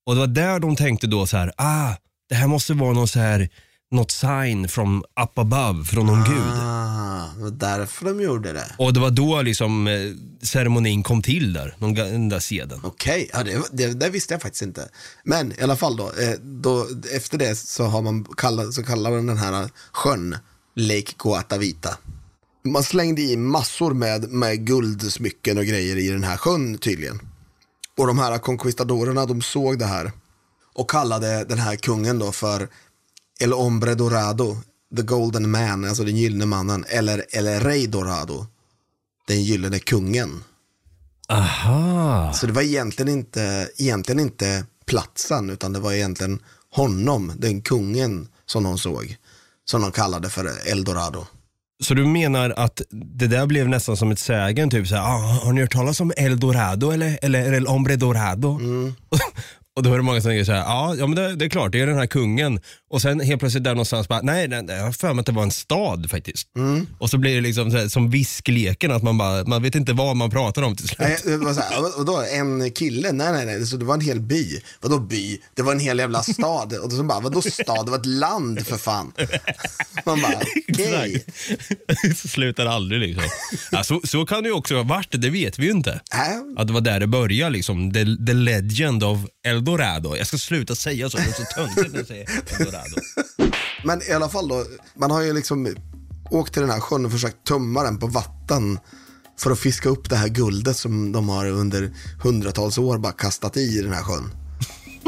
Och 0.06 0.14
det 0.14 0.20
var 0.20 0.26
där 0.26 0.58
de 0.60 0.76
tänkte 0.76 1.06
då 1.06 1.26
så 1.26 1.36
här, 1.36 1.52
ah, 1.56 1.94
det 2.28 2.34
här 2.34 2.46
måste 2.46 2.74
vara 2.74 2.92
någon 2.92 3.08
så 3.08 3.20
här 3.20 3.48
något 3.90 4.10
sign 4.10 4.68
from 4.68 5.04
up 5.22 5.38
above, 5.38 5.84
från 5.84 6.06
någon 6.06 6.24
gud. 6.24 6.52
Ah, 6.54 7.24
det 7.36 7.42
var 7.42 7.50
därför 7.50 8.04
de 8.04 8.20
gjorde 8.20 8.52
det. 8.52 8.74
Och 8.78 8.92
det 8.92 9.00
var 9.00 9.10
då 9.10 9.42
liksom 9.42 9.86
eh, 9.86 9.94
ceremonin 10.42 11.02
kom 11.02 11.22
till 11.22 11.52
där, 11.52 11.74
någon, 11.78 11.96
ga- 11.96 12.12
den 12.12 12.28
där 12.28 12.40
seden. 12.40 12.80
Okej, 12.82 13.30
ja, 13.32 13.42
det, 13.42 13.62
det, 13.72 13.86
det 13.86 14.08
visste 14.10 14.34
jag 14.34 14.42
faktiskt 14.42 14.62
inte. 14.62 14.88
Men 15.24 15.52
i 15.52 15.62
alla 15.62 15.76
fall 15.76 15.96
då, 15.96 16.04
eh, 16.04 16.34
då 16.42 16.86
efter 17.14 17.38
det 17.38 17.56
så, 17.56 17.84
har 17.84 18.02
man 18.02 18.24
kallat, 18.36 18.74
så 18.74 18.82
kallar 18.82 19.10
man 19.10 19.26
den 19.26 19.36
här 19.38 19.70
sjön 19.92 20.36
Lake 20.76 21.12
Coatavita. 21.16 21.98
Man 22.64 22.82
slängde 22.82 23.22
i 23.22 23.36
massor 23.36 23.94
med, 23.94 24.30
med 24.30 24.66
guldsmycken 24.66 25.58
och 25.58 25.64
grejer 25.64 25.96
i 25.96 26.08
den 26.08 26.24
här 26.24 26.36
sjön 26.36 26.78
tydligen. 26.78 27.20
Och 27.98 28.06
de 28.06 28.18
här 28.18 28.38
conquistadorerna, 28.38 29.26
de 29.26 29.42
såg 29.42 29.78
det 29.78 29.86
här 29.86 30.12
och 30.74 30.90
kallade 30.90 31.44
den 31.44 31.58
här 31.58 31.76
kungen 31.76 32.18
då 32.18 32.32
för 32.32 32.68
El 33.40 33.52
Hombre 33.52 33.94
Dorado, 33.94 34.56
the 34.96 35.02
golden 35.02 35.50
man, 35.50 35.84
alltså 35.84 36.04
den 36.04 36.16
gyllene 36.16 36.46
mannen, 36.46 36.84
eller 36.88 37.24
El 37.32 37.60
Rey 37.60 37.86
Dorado, 37.86 38.46
den 39.28 39.42
gyllene 39.42 39.78
kungen. 39.78 40.44
Aha. 41.28 42.32
Så 42.32 42.46
det 42.46 42.52
var 42.52 42.62
egentligen 42.62 43.12
inte, 43.12 43.68
egentligen 43.76 44.20
inte 44.20 44.64
platsen, 44.86 45.50
utan 45.50 45.72
det 45.72 45.80
var 45.80 45.92
egentligen 45.92 46.38
honom, 46.72 47.32
den 47.36 47.62
kungen 47.62 48.28
som 48.46 48.64
de 48.64 48.78
såg. 48.78 49.16
Som 49.64 49.82
de 49.82 49.92
kallade 49.92 50.30
för 50.30 50.68
Eldorado. 50.70 51.26
Så 51.82 51.94
du 51.94 52.06
menar 52.06 52.54
att 52.56 52.82
det 52.90 53.26
där 53.26 53.46
blev 53.46 53.68
nästan 53.68 53.96
som 53.96 54.10
ett 54.10 54.18
sägen, 54.18 54.70
typ 54.70 54.88
såhär, 54.88 55.02
ah, 55.02 55.40
har 55.44 55.52
ni 55.52 55.60
hört 55.60 55.72
talas 55.72 56.00
om 56.00 56.12
El 56.16 56.40
Dorado 56.40 56.90
eller, 56.90 57.18
eller 57.22 57.52
El 57.52 57.66
Hombre 57.66 57.96
Dorado? 57.96 58.60
Och 59.76 59.82
då 59.82 59.90
var 59.90 59.96
det 59.96 60.02
många 60.02 60.20
som 60.20 60.30
tänkte 60.30 60.44
såhär, 60.44 60.58
ja, 60.58 60.94
ja 60.94 61.06
men 61.06 61.16
det, 61.16 61.36
det 61.36 61.44
är 61.44 61.48
klart, 61.48 61.72
det 61.72 61.80
är 61.80 61.86
den 61.86 61.98
här 61.98 62.06
kungen. 62.06 62.60
Och 62.90 63.02
sen 63.02 63.20
helt 63.20 63.40
plötsligt 63.40 63.64
där 63.64 63.70
någonstans 63.70 64.08
bara, 64.08 64.20
nej, 64.22 64.48
nej, 64.48 64.62
nej, 64.62 64.76
jag 64.76 64.84
har 64.84 64.92
för 64.92 65.12
mig 65.14 65.20
att 65.20 65.26
det 65.26 65.32
var 65.32 65.42
en 65.42 65.50
stad 65.50 66.10
faktiskt. 66.10 66.48
Och 66.98 67.10
så 67.10 67.18
blir 67.18 67.34
det 67.34 67.40
liksom 67.40 67.70
så 67.70 67.76
här, 67.76 67.88
som 67.88 68.10
viskleken, 68.10 68.90
att 68.92 69.02
man 69.02 69.18
bara, 69.18 69.44
man 69.44 69.62
vet 69.62 69.74
inte 69.74 69.92
vad 69.92 70.16
man 70.16 70.30
pratar 70.30 70.62
om 70.62 70.76
till 70.76 70.88
slut. 70.88 70.98
Nej, 70.98 71.18
det 71.24 71.36
var 71.36 71.54
så 71.54 71.60
här, 71.60 71.80
"Vad- 71.82 71.92
vadå, 71.96 72.24
en 72.32 72.70
kille? 72.70 73.12
Nej, 73.12 73.32
nej, 73.32 73.46
nej, 73.46 73.66
så 73.66 73.76
det 73.76 73.84
var 73.84 73.94
en 73.94 74.00
hel 74.00 74.20
by. 74.20 74.60
Vadå 74.80 74.98
by? 74.98 75.38
Det 75.54 75.62
var 75.62 75.72
en 75.72 75.80
hel 75.80 75.98
jävla 75.98 76.22
stad. 76.22 76.72
Och 76.72 76.92
så 76.92 77.02
bara, 77.02 77.20
vadå 77.20 77.42
stad? 77.42 77.86
Det 77.86 77.90
var 77.90 77.98
ett 77.98 78.06
land 78.06 78.66
för 78.66 78.76
fan. 78.76 79.12
Man 80.06 80.20
bara, 80.22 80.40
okej. 80.72 81.24
Så 82.16 82.28
slutar 82.28 82.66
aldrig 82.66 83.00
liksom. 83.00 83.24
Ja, 83.72 83.84
så, 83.84 84.00
så 84.04 84.26
kan 84.26 84.42
det 84.42 84.48
ju 84.48 84.54
också 84.54 84.74
ha 84.76 84.82
varit, 84.82 85.08
det 85.22 85.30
vet 85.30 85.58
vi 85.58 85.64
ju 85.64 85.70
inte. 85.72 86.00
Äh, 86.12 86.20
Att 86.60 86.66
det 86.66 86.72
var 86.72 86.80
där 86.80 87.00
det 87.00 87.06
började, 87.06 87.50
liksom. 87.50 87.92
the, 87.92 88.04
the 88.26 88.32
legend 88.32 89.04
of 89.04 89.18
Eldorado. 89.46 90.16
Jag 90.16 90.26
ska 90.26 90.38
sluta 90.38 90.74
säga 90.74 91.10
så, 91.10 91.16
det 91.16 91.22
är 91.22 91.32
så 91.32 91.44
töntigt 91.54 91.92
när 91.92 91.98
jag 91.98 92.06
säger 92.06 92.28
Eldorado. 92.58 92.76
Men 93.84 94.02
i 94.02 94.12
alla 94.12 94.28
fall 94.28 94.48
då, 94.48 94.64
man 94.94 95.10
har 95.10 95.22
ju 95.22 95.32
liksom 95.32 95.74
åkt 96.30 96.52
till 96.52 96.62
den 96.62 96.70
här 96.70 96.80
sjön 96.80 97.06
och 97.06 97.12
försökt 97.12 97.46
tömma 97.46 97.82
den 97.82 97.98
på 97.98 98.06
vatten 98.06 98.78
för 99.38 99.50
att 99.50 99.58
fiska 99.58 99.88
upp 99.88 100.10
det 100.10 100.16
här 100.16 100.28
guldet 100.28 100.76
som 100.76 101.12
de 101.12 101.28
har 101.28 101.46
under 101.46 101.94
hundratals 102.22 102.78
år 102.78 102.98
bara 102.98 103.12
kastat 103.12 103.56
i 103.56 103.82
den 103.82 103.92
här 103.92 104.02
sjön. 104.02 104.30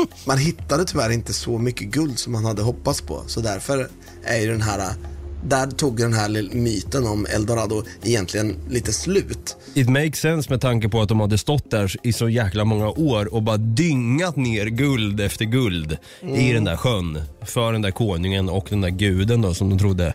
Man 0.26 0.38
hittade 0.38 0.84
tyvärr 0.84 1.10
inte 1.10 1.32
så 1.32 1.58
mycket 1.58 1.88
guld 1.88 2.18
som 2.18 2.32
man 2.32 2.44
hade 2.44 2.62
hoppats 2.62 3.00
på, 3.00 3.22
så 3.26 3.40
därför 3.40 3.88
är 4.24 4.40
ju 4.40 4.46
den 4.50 4.62
här, 4.62 4.94
där 5.44 5.66
tog 5.66 5.96
den 5.96 6.12
här 6.12 6.54
myten 6.54 7.06
om 7.06 7.26
Eldorado 7.26 7.82
egentligen 8.02 8.56
lite 8.68 8.92
slut. 8.92 9.56
It 9.74 9.88
makes 9.88 10.20
sense 10.20 10.50
med 10.50 10.60
tanke 10.60 10.88
på 10.88 11.02
att 11.02 11.08
de 11.08 11.20
hade 11.20 11.38
stått 11.38 11.70
där 11.70 11.94
i 12.02 12.12
så 12.12 12.28
jäkla 12.28 12.64
många 12.64 12.88
år 12.88 13.34
och 13.34 13.42
bara 13.42 13.56
dyngat 13.56 14.36
ner 14.36 14.66
guld 14.66 15.20
efter 15.20 15.44
guld 15.44 15.96
i 16.36 16.52
den 16.52 16.64
där 16.64 16.76
sjön. 16.76 17.22
För 17.42 17.72
den 17.72 17.82
där 17.82 17.90
konungen 17.90 18.48
och 18.48 18.66
den 18.70 18.80
där 18.80 18.88
guden 18.88 19.42
då 19.42 19.54
som 19.54 19.70
de 19.70 19.78
trodde 19.78 20.14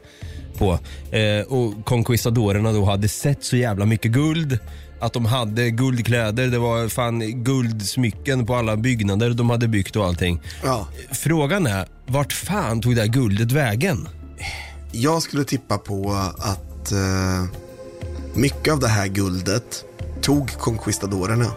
på. 0.57 0.79
Eh, 1.11 1.41
och 1.47 1.85
conquistadorerna 1.85 2.71
då 2.71 2.85
hade 2.85 3.09
sett 3.09 3.43
så 3.43 3.57
jävla 3.57 3.85
mycket 3.85 4.11
guld. 4.11 4.59
Att 4.99 5.13
de 5.13 5.25
hade 5.25 5.69
guldkläder, 5.69 6.47
det 6.47 6.59
var 6.59 6.87
fan 6.87 7.43
guldsmycken 7.43 8.45
på 8.45 8.55
alla 8.55 8.77
byggnader 8.77 9.29
de 9.29 9.49
hade 9.49 9.67
byggt 9.67 9.95
och 9.95 10.05
allting. 10.05 10.41
Ja, 10.63 10.87
Frågan 11.11 11.67
är, 11.67 11.87
vart 12.05 12.33
fan 12.33 12.81
tog 12.81 12.95
det 12.95 13.01
här 13.01 13.07
guldet 13.07 13.51
vägen? 13.51 14.07
Jag 14.93 15.21
skulle 15.21 15.43
tippa 15.43 15.77
på 15.77 16.13
att 16.37 16.91
eh, 16.91 17.45
mycket 18.33 18.73
av 18.73 18.79
det 18.79 18.87
här 18.87 19.07
guldet 19.07 19.85
tog 20.21 20.51
conquistadorerna. 20.51 21.51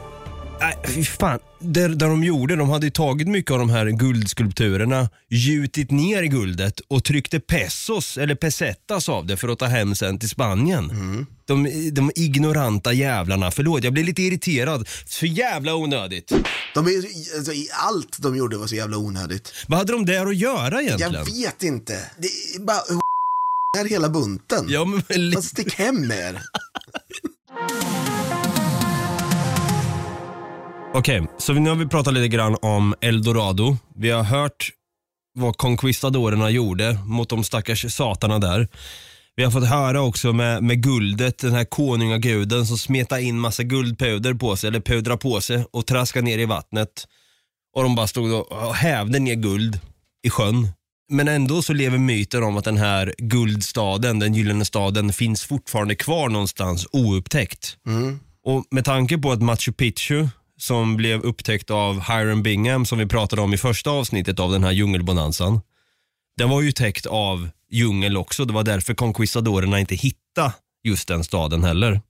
Nej, 0.60 0.78
fy 0.86 1.04
fan. 1.04 1.38
Det, 1.60 1.88
det 1.88 1.94
de 1.94 2.24
gjorde, 2.24 2.56
de 2.56 2.70
hade 2.70 2.86
ju 2.86 2.90
tagit 2.90 3.28
mycket 3.28 3.50
av 3.50 3.58
de 3.58 3.70
här 3.70 3.86
guldskulpturerna, 3.86 5.08
gjutit 5.30 5.90
ner 5.90 6.22
guldet 6.22 6.80
och 6.80 7.04
tryckte 7.04 7.40
pesos 7.40 8.18
eller 8.18 8.34
pesetas 8.34 9.08
av 9.08 9.26
det 9.26 9.36
för 9.36 9.48
att 9.48 9.58
ta 9.58 9.66
hem 9.66 9.94
sen 9.94 10.18
till 10.18 10.28
Spanien. 10.28 11.26
De, 11.46 11.90
de 11.92 12.10
ignoranta 12.14 12.92
jävlarna. 12.92 13.50
Förlåt, 13.50 13.84
jag 13.84 13.92
blir 13.92 14.04
lite 14.04 14.22
irriterad. 14.22 14.88
Så 15.06 15.26
jävla 15.26 15.74
onödigt. 15.74 16.32
De 16.74 16.86
är, 16.86 16.96
alltså, 17.36 17.52
allt 17.72 18.16
de 18.18 18.36
gjorde 18.36 18.56
var 18.56 18.66
så 18.66 18.74
jävla 18.74 18.96
onödigt. 18.96 19.52
Vad 19.68 19.78
hade 19.78 19.92
de 19.92 20.06
där 20.06 20.26
att 20.26 20.36
göra 20.36 20.82
egentligen? 20.82 21.12
Jag 21.14 21.24
vet 21.24 21.62
inte. 21.62 22.00
Det 22.18 22.60
bara 22.60 22.80
här 23.76 23.88
hela 23.88 24.08
bunten. 24.08 24.66
Ja, 24.68 24.84
men 24.84 25.02
li- 25.28 25.34
Fast 25.34 25.48
stick 25.48 25.74
hem 25.74 26.06
med 26.06 26.18
er. 26.18 26.42
Okej, 30.94 31.26
så 31.38 31.52
nu 31.52 31.70
har 31.70 31.76
vi 31.76 31.86
pratat 31.86 32.14
lite 32.14 32.28
grann 32.28 32.56
om 32.62 32.94
Eldorado. 33.00 33.76
Vi 33.96 34.10
har 34.10 34.22
hört 34.22 34.70
vad 35.34 35.56
conquistadorerna 35.56 36.50
gjorde 36.50 36.98
mot 37.06 37.28
de 37.28 37.44
stackars 37.44 37.92
satarna 37.94 38.38
där. 38.38 38.68
Vi 39.36 39.44
har 39.44 39.50
fått 39.50 39.66
höra 39.68 40.02
också 40.02 40.32
med, 40.32 40.62
med 40.62 40.82
guldet, 40.82 41.38
den 41.38 41.52
här 41.52 41.64
konungaguden 41.64 42.66
som 42.66 42.78
smetade 42.78 43.22
in 43.22 43.38
massa 43.38 43.62
guldpuder 43.62 44.34
på 44.34 44.56
sig, 44.56 44.68
eller 44.68 44.80
pudra 44.80 45.16
på 45.16 45.40
sig 45.40 45.64
och 45.72 45.86
traskade 45.86 46.24
ner 46.24 46.38
i 46.38 46.44
vattnet. 46.44 47.06
Och 47.76 47.82
de 47.82 47.94
bara 47.94 48.06
stod 48.06 48.32
och 48.32 48.74
hävde 48.74 49.18
ner 49.18 49.34
guld 49.34 49.80
i 50.26 50.30
sjön. 50.30 50.68
Men 51.08 51.28
ändå 51.28 51.62
så 51.62 51.72
lever 51.72 51.98
myten 51.98 52.42
om 52.42 52.56
att 52.56 52.64
den 52.64 52.76
här 52.76 53.14
guldstaden, 53.18 54.18
den 54.18 54.34
gyllene 54.34 54.64
staden, 54.64 55.12
finns 55.12 55.44
fortfarande 55.44 55.94
kvar 55.94 56.28
någonstans 56.28 56.86
oupptäckt. 56.92 57.76
Och 58.44 58.64
med 58.70 58.84
tanke 58.84 59.18
på 59.18 59.32
att 59.32 59.42
Machu 59.42 59.72
Picchu, 59.72 60.28
som 60.58 60.96
blev 60.96 61.20
upptäckt 61.20 61.70
av 61.70 62.00
Hiram 62.00 62.42
Bingham, 62.42 62.86
som 62.86 62.98
vi 62.98 63.06
pratade 63.06 63.42
om 63.42 63.54
i 63.54 63.58
första 63.58 63.90
avsnittet 63.90 64.40
av 64.40 64.52
den 64.52 64.64
här 64.64 64.72
djungelbonanzan. 64.72 65.60
Den 66.36 66.50
var 66.50 66.62
ju 66.62 66.72
täckt 66.72 67.06
av 67.06 67.48
djungel 67.70 68.16
också. 68.16 68.44
Det 68.44 68.52
var 68.52 68.64
därför 68.64 68.94
conquistadorerna 68.94 69.80
inte 69.80 69.94
hittade 69.94 70.52
just 70.84 71.08
den 71.08 71.24
staden 71.24 71.64
heller. 71.64 72.00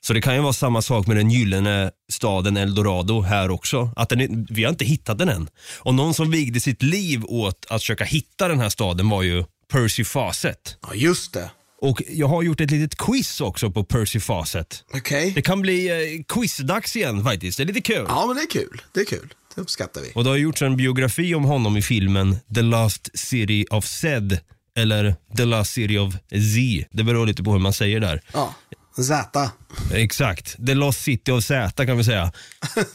Så 0.00 0.12
det 0.12 0.20
kan 0.20 0.34
ju 0.34 0.40
vara 0.40 0.52
samma 0.52 0.82
sak 0.82 1.06
med 1.06 1.16
den 1.16 1.30
gyllene 1.30 1.90
staden 2.12 2.56
Eldorado 2.56 3.20
här 3.20 3.50
också. 3.50 3.90
Att 3.96 4.08
den 4.08 4.20
är, 4.20 4.54
vi 4.54 4.64
har 4.64 4.70
inte 4.70 4.84
hittat 4.84 5.18
den 5.18 5.28
än. 5.28 5.48
Och 5.78 5.94
någon 5.94 6.14
som 6.14 6.30
vigde 6.30 6.60
sitt 6.60 6.82
liv 6.82 7.24
åt 7.24 7.66
att 7.68 7.82
försöka 7.82 8.04
hitta 8.04 8.48
den 8.48 8.60
här 8.60 8.68
staden 8.68 9.08
var 9.08 9.22
ju 9.22 9.44
Percy 9.72 10.04
Fawcett. 10.04 10.76
Ja, 10.82 10.94
just 10.94 11.32
det. 11.32 11.50
Och 11.80 12.02
jag 12.08 12.28
har 12.28 12.42
gjort 12.42 12.60
ett 12.60 12.70
litet 12.70 12.96
quiz 12.96 13.40
också 13.40 13.70
på 13.70 13.84
Percy 13.84 14.20
Fawcett. 14.20 14.84
Okej. 14.94 15.32
Det 15.34 15.42
kan 15.42 15.62
bli 15.62 15.88
eh, 15.88 16.24
quizdags 16.28 16.96
igen 16.96 17.24
faktiskt. 17.24 17.56
Det 17.56 17.64
är 17.64 17.66
lite 17.66 17.80
kul. 17.80 18.04
Ja, 18.08 18.26
men 18.26 18.36
det 18.36 18.42
är 18.42 18.50
kul. 18.50 18.82
Det 18.94 19.00
är 19.00 19.04
kul. 19.04 19.34
Det 19.54 19.60
uppskattar 19.60 20.00
vi. 20.00 20.12
Och 20.14 20.24
det 20.24 20.30
har 20.30 20.36
gjorts 20.36 20.62
en 20.62 20.76
biografi 20.76 21.34
om 21.34 21.44
honom 21.44 21.76
i 21.76 21.82
filmen 21.82 22.36
The 22.54 22.62
Last 22.62 23.10
City 23.14 23.66
of 23.70 23.84
Zed 23.86 24.40
eller 24.76 25.16
The 25.36 25.44
Last 25.44 25.72
City 25.72 25.98
of 25.98 26.14
Z. 26.30 26.88
Det 26.90 27.04
beror 27.04 27.26
lite 27.26 27.42
på 27.42 27.52
hur 27.52 27.58
man 27.58 27.72
säger 27.72 28.00
där. 28.00 28.20
Ja. 28.32 28.54
Z. 29.02 29.50
Exakt. 29.92 30.66
The 30.66 30.74
Lost 30.74 31.02
City 31.02 31.32
of 31.32 31.44
Z 31.44 31.86
kan 31.86 31.96
vi 31.96 32.04
säga. 32.04 32.32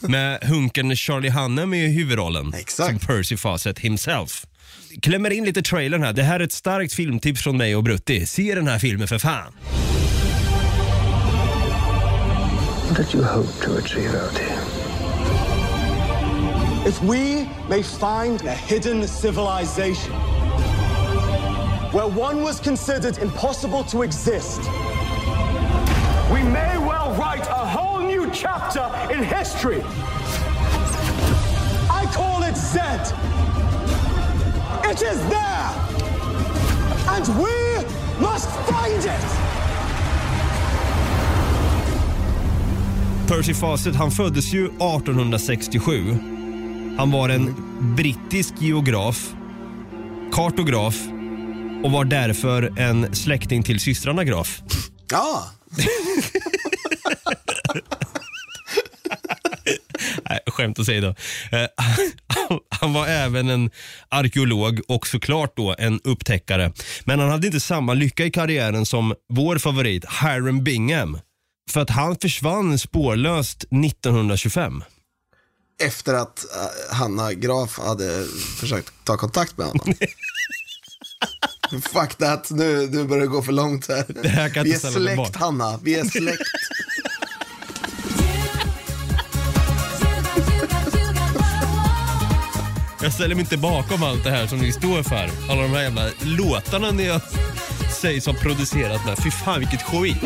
Med 0.00 0.44
hunken 0.44 0.96
Charlie 0.96 1.30
Hunnam 1.30 1.74
i 1.74 1.86
huvudrollen. 1.86 2.54
Exakt. 2.54 2.90
Som 2.90 2.98
Percy 2.98 3.36
Fawcett 3.36 3.78
himself. 3.78 4.46
Klämmer 5.02 5.30
in 5.30 5.44
lite 5.44 5.62
trailern 5.62 6.02
här. 6.02 6.12
Det 6.12 6.22
här 6.22 6.40
är 6.40 6.44
ett 6.44 6.52
starkt 6.52 6.92
filmtips 6.92 7.42
från 7.42 7.56
mig 7.56 7.76
och 7.76 7.84
Brutti. 7.84 8.26
Se 8.26 8.54
den 8.54 8.68
här 8.68 8.78
filmen 8.78 9.08
för 9.08 9.18
fan. 9.18 9.52
What 12.88 12.96
did 12.96 13.14
you 13.14 13.24
hope 13.24 13.64
to 13.64 13.76
achieve 13.78 14.14
out 14.14 14.38
here? 14.38 14.60
If 16.86 17.02
we 17.02 17.48
may 17.68 17.82
find 17.82 18.42
a 18.46 18.54
hidden 18.54 19.08
civilization 19.08 20.12
where 21.92 22.06
one 22.06 22.42
was 22.42 22.60
considered 22.60 23.18
impossible 23.18 23.84
to 23.84 24.04
exist, 24.04 24.60
we 26.34 26.42
may 26.42 26.78
well 26.78 27.14
write 27.18 27.46
a 27.46 27.64
whole 27.74 28.00
new 28.06 28.30
chapter 28.32 28.84
in 29.14 29.22
history. 29.22 29.80
I 32.00 32.06
call 32.12 32.42
it 32.42 32.56
Z. 32.56 32.78
It 34.90 35.02
is 35.02 35.18
there, 35.28 35.70
and 37.14 37.26
we 37.42 37.54
must 38.20 38.50
find 38.66 39.04
it. 39.04 39.26
Percy 43.28 43.54
Fawcett 43.54 43.96
han 43.96 44.10
föddes 44.10 44.52
ju 44.54 44.64
1867. 44.64 46.18
Han 46.98 47.10
var 47.10 47.28
en 47.28 47.54
brittisk 47.96 48.54
geograf, 48.58 49.34
kartograf 50.32 50.96
och 51.84 51.92
var 51.92 52.04
därför 52.04 52.78
en 52.78 53.14
släkting 53.14 53.62
till 53.62 53.80
systrarna 53.80 54.24
Graf. 54.24 54.62
Ja, 55.10 55.44
Nej, 60.30 60.40
skämt 60.46 60.78
åsido. 60.78 61.14
Eh, 61.52 61.66
Han 62.68 62.92
var 62.92 63.06
även 63.06 63.48
en 63.48 63.70
arkeolog 64.08 64.80
och 64.88 65.06
såklart 65.06 65.56
då 65.56 65.74
en 65.78 66.00
upptäckare. 66.04 66.72
Men 67.04 67.18
han 67.20 67.30
hade 67.30 67.46
inte 67.46 67.60
samma 67.60 67.94
lycka 67.94 68.24
i 68.24 68.30
karriären 68.30 68.86
som 68.86 69.14
vår 69.32 69.58
favorit 69.58 70.04
Hiram 70.22 70.64
Bingham. 70.64 71.18
För 71.70 71.80
att 71.80 71.90
han 71.90 72.16
försvann 72.16 72.78
spårlöst 72.78 73.64
1925. 73.64 74.84
efter 75.82 76.14
att 76.14 76.44
eh, 76.54 76.96
Hanna 76.96 77.32
Graf 77.32 77.78
hade 77.78 78.26
försökt 78.60 78.92
ta 79.04 79.16
kontakt 79.16 79.58
med 79.58 79.66
honom. 79.66 79.86
Fuck 81.82 82.14
that, 82.14 82.50
nu, 82.50 82.88
nu 82.92 83.04
börjar 83.04 83.22
det 83.22 83.28
gå 83.28 83.42
för 83.42 83.52
långt 83.52 83.88
här. 83.88 84.28
Här 84.28 84.64
Vi 84.64 84.72
är 84.72 84.78
släkt. 84.78 85.36
Hanna, 85.36 85.78
vi 85.82 85.94
är 85.94 86.04
släkt. 86.04 86.42
Jag 93.02 93.12
ställer 93.12 93.34
mig 93.34 93.42
inte 93.42 93.56
bakom 93.56 94.02
allt 94.02 94.24
det 94.24 94.30
här 94.30 94.46
som 94.46 94.58
ni 94.58 94.72
står 94.72 95.02
för. 95.02 95.30
Alla 95.50 95.62
de 95.62 95.70
här 95.70 95.82
jävla 95.82 96.10
låtarna 96.22 96.90
ni 96.90 97.20
sägs 98.00 98.26
ha 98.26 98.34
producerat 98.34 99.06
med. 99.06 99.18
Fy 99.24 99.30
fan 99.30 99.60
vilket 99.60 99.82
skit. 99.82 100.16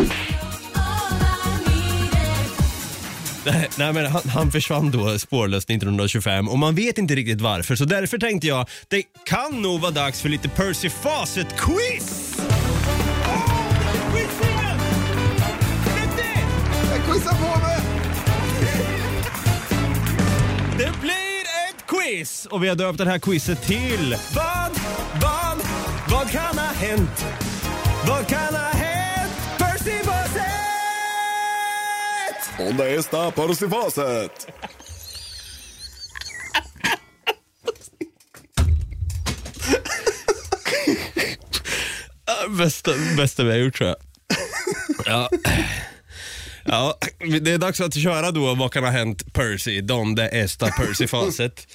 Nej, 3.52 3.68
nej, 3.78 3.92
men 3.92 4.06
han, 4.06 4.22
han 4.28 4.52
försvann 4.52 4.90
då 4.90 5.18
spårlöst 5.18 5.70
1925 5.70 6.48
och 6.48 6.58
man 6.58 6.74
vet 6.74 6.98
inte 6.98 7.14
riktigt 7.14 7.40
varför. 7.40 7.76
Så 7.76 7.84
därför 7.84 8.18
tänkte 8.18 8.46
jag, 8.46 8.68
det 8.88 9.02
kan 9.24 9.62
nog 9.62 9.80
vara 9.80 9.90
dags 9.90 10.22
för 10.22 10.28
lite 10.28 10.48
Percy 10.48 10.88
Fawcett-quiz! 10.90 12.36
Quizar 17.06 17.32
på 17.32 17.60
mig! 17.60 17.78
Det 20.78 21.00
blir 21.00 21.42
ett 21.68 21.86
quiz! 21.86 22.46
Och 22.50 22.64
vi 22.64 22.68
har 22.68 22.76
döpt 22.76 22.98
det 22.98 23.04
här 23.10 23.18
quizet 23.18 23.62
till 23.62 24.16
Vad, 24.34 24.70
vad, 25.22 25.58
vad 26.10 26.30
kan 26.30 26.58
ha 26.58 26.72
hänt? 26.72 27.24
Vad 28.08 28.26
kan 28.28 28.54
ha 28.54 28.62
hänt? 28.62 28.77
Onda 32.58 32.88
esta 32.88 33.30
Percy 33.30 33.68
Fawcett. 33.68 33.92
faset. 33.94 34.46
Bästa, 42.58 42.90
bästa 43.16 43.44
vi 43.44 43.50
har 43.50 43.58
gjort 43.58 43.74
tror 43.74 43.88
jag. 43.88 43.96
Ja. 45.06 45.30
Ja, 46.64 46.98
det 47.42 47.52
är 47.52 47.58
dags 47.58 47.80
att 47.80 47.94
köra 47.94 48.30
då 48.30 48.54
Vad 48.54 48.72
kan 48.72 48.84
ha 48.84 48.90
hänt 48.90 49.32
Percy, 49.32 49.80
Donde 49.80 50.28
Esta 50.28 50.66
Percy 50.66 51.06
Fawcett. 51.06 51.66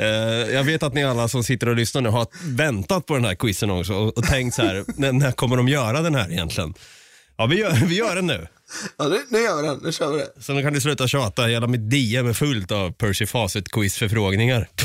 Uh, 0.00 0.06
eh, 0.06 0.54
jag 0.54 0.64
vet 0.64 0.82
att 0.82 0.94
ni 0.94 1.04
alla 1.04 1.28
som 1.28 1.44
sitter 1.44 1.68
och 1.68 1.76
lyssnar 1.76 2.00
nu 2.02 2.08
har 2.08 2.26
väntat 2.56 3.06
på 3.06 3.14
den 3.14 3.24
här 3.24 3.34
quizen 3.34 3.70
också 3.70 3.94
och, 3.94 4.18
och 4.18 4.24
tänkt 4.24 4.54
så 4.54 4.62
här, 4.62 4.84
när, 4.96 5.12
när 5.12 5.32
kommer 5.32 5.56
de 5.56 5.68
göra 5.68 6.02
den 6.02 6.14
här 6.14 6.32
egentligen? 6.32 6.74
Ja, 7.40 7.46
vi 7.46 7.58
gör, 7.58 7.72
vi 7.86 7.94
gör 7.96 8.16
den 8.16 8.26
nu. 8.26 8.46
Ja, 8.98 9.08
nu, 9.08 9.20
nu 9.28 9.38
gör 9.38 9.62
vi 9.62 9.68
den, 9.68 9.80
nu 9.82 9.92
kör 9.92 10.12
vi 10.12 10.18
det. 10.18 10.42
Så 10.42 10.52
nu 10.52 10.62
kan 10.62 10.72
ni 10.72 10.80
sluta 10.80 11.08
tjata, 11.08 11.46
hela 11.46 11.66
mitt 11.66 11.90
DM 11.90 12.26
är 12.26 12.32
fullt 12.32 12.72
av 12.72 12.92
Percy 12.92 13.26
Fawcett 13.26 13.68
quizförfrågningar. 13.68 14.68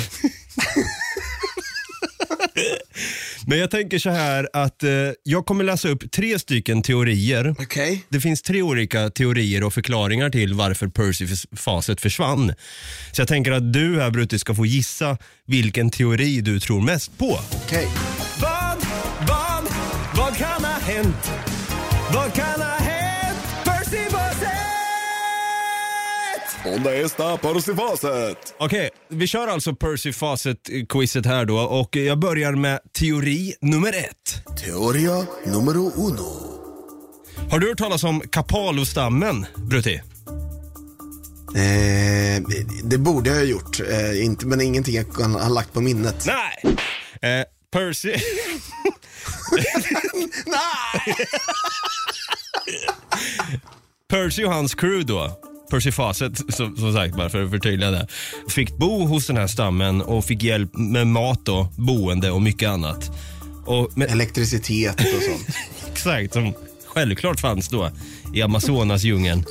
Men 3.48 3.60
jag 3.60 3.72
tänker 3.72 4.00
så 4.00 4.10
här 4.10 4.50
att 4.54 4.84
eh, 4.84 4.90
jag 5.24 5.46
kommer 5.46 5.64
läsa 5.64 5.90
upp 5.90 6.12
tre 6.12 6.40
stycken 6.40 6.82
teorier. 6.82 7.56
Okej. 7.60 8.06
Det 8.10 8.20
finns 8.20 8.42
tre 8.42 8.62
olika 8.62 9.10
teorier 9.10 9.64
och 9.64 9.74
förklaringar 9.74 10.30
till 10.30 10.54
varför 10.54 10.88
Percy 10.88 11.28
Fawcett 11.56 12.02
försvann. 12.02 12.54
Så 13.12 13.22
jag 13.22 13.28
tänker 13.28 13.52
att 13.52 13.74
du 13.74 14.02
här 14.02 14.12
Brutti 14.12 14.40
ska 14.40 14.56
få 14.56 14.66
gissa 14.66 15.18
vilken 15.46 15.90
teori 15.90 16.42
du 16.42 16.60
tror 16.60 16.82
mest 16.82 17.18
på. 17.18 17.40
Okej. 17.66 17.88
Vad, 18.42 18.78
vad, 19.28 19.64
vad 20.18 20.38
kan 20.38 20.64
ha 20.66 20.80
hänt? 20.80 21.32
Vad 22.16 22.34
kan 22.34 22.62
ha 22.62 22.78
hänt? 22.78 23.40
Percy 23.64 23.98
Fawcett! 23.98 24.56
Onda 26.66 26.96
esta 26.96 27.38
Percy 27.38 27.76
Fawcett. 27.76 28.54
Okej, 28.58 28.90
vi 29.10 29.28
kör 29.28 29.48
alltså 29.48 29.76
Percy 29.76 30.14
Fawcett-quizet 30.14 31.26
här 31.26 31.46
då 31.46 31.60
och 31.60 31.96
jag 31.96 32.20
börjar 32.20 32.52
med 32.52 32.80
teori 33.00 33.54
nummer 33.62 33.90
ett. 33.90 34.58
Teoria 34.66 35.26
numero 35.46 35.92
uno. 36.08 36.56
Har 37.52 37.60
du 37.60 37.68
hört 37.68 37.78
talas 37.78 38.04
om 38.04 38.20
Kapalostammen, 38.20 39.46
Brutti? 39.56 40.02
Eh, 41.56 42.44
det 42.84 42.98
borde 42.98 43.30
jag 43.30 43.38
ha 43.38 43.44
gjort, 43.44 43.80
eh, 43.80 44.24
inte, 44.26 44.46
men 44.46 44.62
ingenting 44.62 44.96
jag 44.96 45.14
kan 45.14 45.36
ha 45.36 45.50
lagt 45.50 45.74
på 45.74 45.82
minnet. 45.82 46.26
Nej! 46.26 46.76
Eh, 47.22 47.46
Percy... 47.72 48.16
Nej! 50.46 51.16
Percy 54.10 54.44
och 54.44 54.54
hans 54.54 54.76
crew 54.76 55.04
då, 55.04 55.40
Percy 55.70 55.92
Fawcett 55.92 56.54
som, 56.54 56.78
som 56.78 56.94
sagt 56.94 57.16
bara 57.16 57.30
för 57.30 57.44
att 57.44 57.52
förtydliga 57.52 57.92
det, 57.92 58.08
fick 58.50 58.78
bo 58.78 59.06
hos 59.06 59.28
den 59.28 59.38
här 59.38 59.48
stammen 59.48 60.02
och 60.02 60.26
fick 60.26 60.44
hjälp 60.44 60.70
med 60.74 61.08
mat 61.08 61.40
då, 61.44 61.68
boende 61.78 62.32
och 62.32 62.42
mycket 62.42 62.70
annat. 62.70 63.12
Och 63.66 63.98
med, 63.98 64.12
Elektricitet 64.12 65.00
och 65.00 65.24
sånt. 65.24 65.58
exakt, 65.92 66.34
som 66.34 66.54
självklart 66.86 67.40
fanns 67.40 67.70
då 67.70 67.92
i 68.34 68.42
Amazonasdjungeln. 68.42 69.46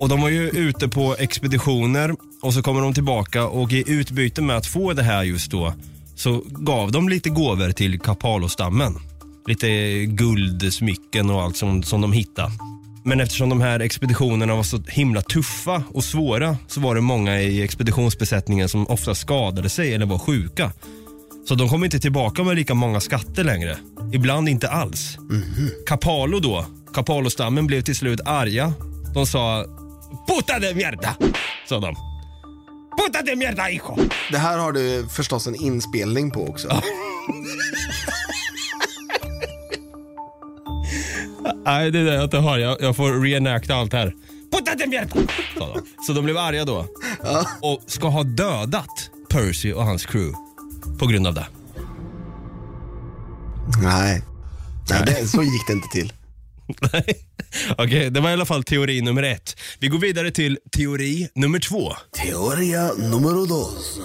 Och 0.00 0.08
de 0.08 0.20
var 0.20 0.28
ju 0.28 0.48
ute 0.48 0.88
på 0.88 1.16
expeditioner 1.18 2.14
och 2.42 2.54
så 2.54 2.62
kommer 2.62 2.80
de 2.80 2.94
tillbaka 2.94 3.46
och 3.46 3.72
i 3.72 3.84
utbyte 3.86 4.42
med 4.42 4.56
att 4.56 4.66
få 4.66 4.92
det 4.92 5.02
här 5.02 5.22
just 5.22 5.50
då 5.50 5.74
så 6.18 6.42
gav 6.46 6.92
de 6.92 7.08
lite 7.08 7.30
gåvor 7.30 7.72
till 7.72 8.00
Kapalostammen. 8.00 8.94
Lite 9.46 9.68
guldsmycken 10.04 11.30
och 11.30 11.42
allt 11.42 11.56
som, 11.56 11.82
som 11.82 12.00
de 12.00 12.12
hittade. 12.12 12.52
Men 13.04 13.20
eftersom 13.20 13.48
de 13.48 13.60
här 13.60 13.80
expeditionerna 13.80 14.54
var 14.54 14.62
så 14.62 14.82
himla 14.88 15.22
tuffa 15.22 15.82
och 15.94 16.04
svåra 16.04 16.56
så 16.66 16.80
var 16.80 16.94
det 16.94 17.00
många 17.00 17.40
i 17.40 17.62
expeditionsbesättningen 17.62 18.68
som 18.68 18.86
ofta 18.86 19.14
skadade 19.14 19.68
sig 19.68 19.94
eller 19.94 20.06
var 20.06 20.18
sjuka. 20.18 20.72
Så 21.48 21.54
de 21.54 21.68
kom 21.68 21.84
inte 21.84 21.98
tillbaka 21.98 22.44
med 22.44 22.56
lika 22.56 22.74
många 22.74 23.00
skatter 23.00 23.44
längre. 23.44 23.78
Ibland 24.12 24.48
inte 24.48 24.68
alls. 24.68 25.18
Kapalo 25.86 26.40
då, 26.40 26.66
Kapalostammen 26.94 27.66
blev 27.66 27.80
till 27.82 27.96
slut 27.96 28.20
arga. 28.24 28.72
De 29.14 29.26
sa 29.26 29.64
Puta 30.28 30.58
de 30.58 30.74
mierda! 30.74 31.16
Sa 31.68 31.80
de. 31.80 32.07
Puta 32.98 33.22
de 33.22 33.36
mierda 33.36 33.62
hijo! 33.64 33.96
Det 34.30 34.38
här 34.38 34.58
har 34.58 34.72
du 34.72 35.06
förstås 35.08 35.46
en 35.46 35.54
inspelning 35.54 36.30
på 36.30 36.48
också. 36.48 36.82
Nej, 41.64 41.90
det 41.90 41.98
är 41.98 42.04
det 42.04 42.14
jag 42.14 42.24
inte 42.24 42.38
har. 42.38 42.58
Jag, 42.58 42.76
jag 42.80 42.96
får 42.96 43.22
reenacta 43.22 43.74
allt 43.74 43.92
här. 43.92 44.14
Puta 44.52 44.74
de 44.74 44.86
mierda! 44.86 45.16
Sa 45.58 45.74
de. 45.74 45.82
Så 46.06 46.12
de 46.12 46.24
blev 46.24 46.36
arga 46.38 46.64
då. 46.64 46.86
Och 47.60 47.82
ska 47.86 48.08
ha 48.08 48.22
dödat 48.22 49.10
Percy 49.28 49.72
och 49.72 49.84
hans 49.84 50.06
crew 50.06 50.38
på 50.98 51.06
grund 51.06 51.26
av 51.26 51.34
det. 51.34 51.46
Nej. 53.82 54.22
Nej, 54.90 55.02
det, 55.06 55.28
så 55.28 55.42
gick 55.42 55.66
det 55.66 55.72
inte 55.72 55.88
till. 55.88 56.12
Nej. 56.92 57.04
Okej, 57.78 58.10
det 58.10 58.20
var 58.20 58.30
i 58.30 58.32
alla 58.32 58.44
fall 58.46 58.64
teori 58.64 59.00
nummer 59.00 59.22
ett. 59.22 59.56
Vi 59.78 59.88
går 59.88 59.98
vidare 59.98 60.30
till 60.30 60.58
teori 60.76 61.28
nummer 61.34 61.58
två. 61.58 61.92
Teoria 62.16 62.92
numero 62.92 63.46
dos. 63.46 64.00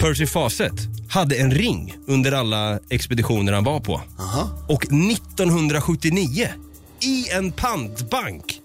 Percy 0.00 0.26
Fawcett 0.26 0.72
hade 1.08 1.36
en 1.36 1.50
ring 1.50 1.96
under 2.06 2.32
alla 2.32 2.78
expeditioner 2.90 3.52
han 3.52 3.64
var 3.64 3.80
på. 3.80 4.00
Aha. 4.18 4.66
Och 4.68 4.84
1979, 4.84 6.48
i 7.00 7.28
en 7.30 7.52
pantbank, 7.52 8.60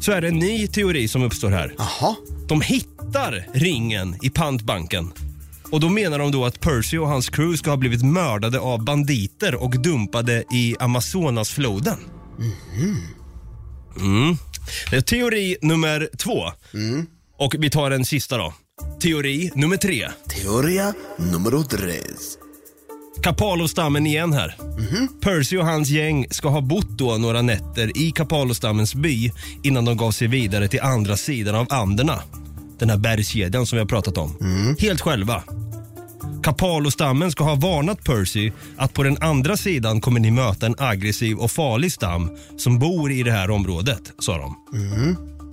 så 0.00 0.12
är 0.12 0.20
det 0.20 0.28
en 0.28 0.38
ny 0.38 0.66
teori 0.66 1.08
som 1.08 1.22
uppstår 1.22 1.50
här. 1.50 1.74
Jaha. 1.78 2.14
De 2.48 2.60
hittar 2.60 3.46
ringen 3.52 4.16
i 4.22 4.30
pantbanken. 4.30 5.12
Och 5.74 5.80
då 5.80 5.88
menar 5.88 6.18
de 6.18 6.30
då 6.30 6.44
att 6.44 6.60
Percy 6.60 6.98
och 6.98 7.08
hans 7.08 7.28
crew 7.28 7.56
ska 7.56 7.70
ha 7.70 7.76
blivit 7.76 8.02
mördade 8.02 8.60
av 8.60 8.84
banditer 8.84 9.54
och 9.54 9.80
dumpade 9.82 10.44
i 10.52 10.76
Amazonasfloden. 10.80 11.96
Mm. 14.00 14.36
Det 14.90 14.96
är 14.96 15.00
teori 15.00 15.56
nummer 15.62 16.08
två. 16.18 16.44
Och 17.38 17.54
vi 17.58 17.70
tar 17.70 17.90
en 17.90 18.04
sista 18.04 18.38
då. 18.38 18.54
Teori 19.02 19.50
nummer 19.54 19.76
tre. 19.76 20.08
Teoria 20.28 20.94
numero 21.16 21.62
tres. 21.62 22.38
Kapalostammen 23.22 24.06
igen 24.06 24.32
här. 24.32 24.56
Percy 25.20 25.56
och 25.56 25.66
hans 25.66 25.88
gäng 25.88 26.26
ska 26.30 26.48
ha 26.48 26.60
bott 26.60 26.98
då 26.98 27.16
några 27.16 27.42
nätter 27.42 27.98
i 27.98 28.10
Kapalostammens 28.10 28.94
by 28.94 29.32
innan 29.62 29.84
de 29.84 29.96
gav 29.96 30.10
sig 30.10 30.28
vidare 30.28 30.68
till 30.68 30.80
andra 30.80 31.16
sidan 31.16 31.54
av 31.54 31.66
Anderna. 31.70 32.22
Den 32.78 32.90
här 32.90 32.98
bergskedjan 32.98 33.66
som 33.66 33.76
vi 33.76 33.80
har 33.80 33.88
pratat 33.88 34.18
om. 34.18 34.36
Helt 34.78 35.00
själva. 35.00 35.42
Kapalostammen 36.44 37.30
ska 37.30 37.44
ha 37.44 37.54
varnat 37.54 38.04
Percy 38.04 38.52
att 38.76 38.92
på 38.92 39.02
den 39.02 39.16
andra 39.20 39.56
sidan 39.56 40.00
kommer 40.00 40.20
ni 40.20 40.30
möta 40.30 40.66
en 40.66 40.74
aggressiv 40.78 41.38
och 41.38 41.50
farlig 41.50 41.92
stam 41.92 42.30
som 42.56 42.78
bor 42.78 43.12
i 43.12 43.22
det 43.22 43.32
här 43.32 43.50
området, 43.50 44.00
sa 44.18 44.38
de. 44.38 44.56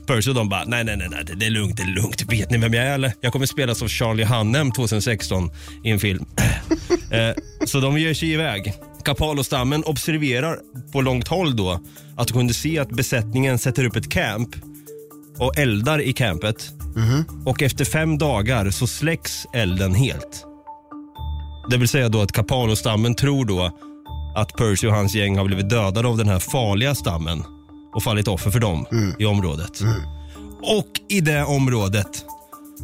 Percy 0.08 0.30
och 0.30 0.36
de 0.36 0.50
bara, 0.50 0.64
nej, 0.64 0.84
nej, 0.84 0.98
nej, 0.98 1.08
nej, 1.12 1.24
det 1.36 1.46
är 1.46 1.50
lugnt, 1.50 1.78
det 1.78 1.84
är 1.84 1.88
lugnt. 1.88 2.22
Vet 2.30 2.52
ni 2.52 2.58
vem 2.58 2.74
jag 2.74 2.86
är 2.86 2.94
eller? 2.94 3.14
Jag 3.22 3.34
kommer 3.34 3.46
spelas 3.46 3.82
av 3.82 3.88
Charlie 3.88 4.24
Hannem 4.24 4.72
2016 4.72 5.50
i 5.84 5.90
en 5.90 6.00
film. 6.00 6.26
eh, 7.12 7.36
så 7.66 7.80
de 7.80 7.98
ger 7.98 8.14
sig 8.14 8.32
iväg. 8.32 8.74
Kapalostammen 9.06 9.84
observerar 9.84 10.60
på 10.92 11.02
långt 11.02 11.28
håll 11.28 11.56
då 11.56 11.80
att 12.18 12.28
de 12.28 12.34
kunde 12.34 12.54
se 12.54 12.80
att 12.80 12.90
besättningen 12.90 13.60
sätter 13.60 13.86
upp 13.86 13.96
ett 13.96 14.12
camp 14.12 14.50
och 15.38 15.58
eldar 15.58 16.02
i 16.02 16.14
campet. 16.14 16.70
Och 17.46 17.62
efter 17.62 17.86
fem 17.86 18.18
dagar 18.18 18.70
så 18.70 18.88
släcks 18.88 19.46
elden 19.54 19.96
helt. 19.96 20.51
Det 21.70 21.78
vill 21.78 21.88
säga 21.88 22.10
då 22.10 22.22
att 22.22 22.32
Kapalostammen 22.32 23.16
tror 23.16 23.46
då 23.46 23.78
att 24.36 24.54
Percy 24.54 24.88
och 24.88 24.94
hans 24.94 25.16
gäng 25.16 25.38
har 25.38 25.46
blivit 25.46 25.70
dödade 25.70 26.08
av 26.08 26.18
den 26.18 26.28
här 26.28 26.40
farliga 26.40 26.96
stammen 26.96 27.44
och 27.94 28.04
fallit 28.04 28.28
offer 28.28 28.52
för 28.52 28.60
dem 28.60 28.86
i 29.20 29.26
området. 29.26 29.82
Och 30.62 30.88
i 31.10 31.22
det 31.22 31.44
området 31.44 32.26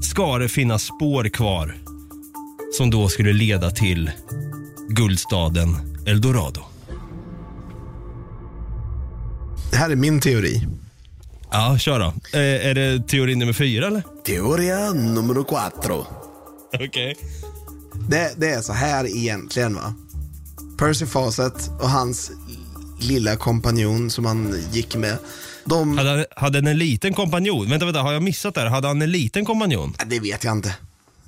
ska 0.02 0.38
det 0.38 0.50
finnas 0.50 0.84
spår 0.84 1.30
kvar 1.30 1.76
som 2.78 2.90
då 2.90 3.10
skulle 3.10 3.34
leda 3.34 3.72
till 3.72 4.12
guldstaden 4.90 5.70
Eldorado. 6.08 6.62
Det 9.72 9.78
här 9.78 9.90
är 9.90 9.96
min 9.96 10.22
teori. 10.22 10.68
Ja, 11.52 11.78
kör 11.78 12.00
då. 12.00 12.06
Eh, 12.40 12.68
är 12.70 12.74
det 12.74 13.08
teori 13.08 13.36
nummer 13.36 13.54
fyra 13.54 13.88
eller? 13.88 14.04
Teoria 14.26 14.94
numero 14.94 15.44
quattro. 15.44 16.06
Okej. 16.74 17.18
Det, 18.10 18.34
det 18.38 18.50
är 18.50 18.62
så 18.62 18.74
här 18.74 19.06
egentligen 19.18 19.76
va. 19.76 19.94
Percy 20.78 21.06
Fawcett 21.06 21.70
och 21.80 21.90
hans 21.90 22.32
lilla 23.00 23.36
kompanjon 23.36 24.10
som 24.10 24.26
han 24.26 24.64
gick 24.72 24.96
med. 24.96 25.18
De, 25.66 25.98
Hade, 25.98 26.10
han- 26.10 26.26
hade 26.36 26.58
han 26.58 26.68
en 26.68 26.78
liten 26.78 27.14
kompanjon? 27.14 27.70
Vänta, 27.70 27.86
vänta, 27.86 28.02
har 28.02 28.14
jag 28.14 28.24
missat 28.24 28.56
det 28.56 28.62
här? 28.62 28.68
Hade 28.68 28.88
han 28.88 29.02
en 29.02 29.12
liten 29.12 29.46
kompanjon? 29.46 29.94
Det 30.06 30.20
vet 30.20 30.44
jag 30.44 30.52
inte. 30.52 30.76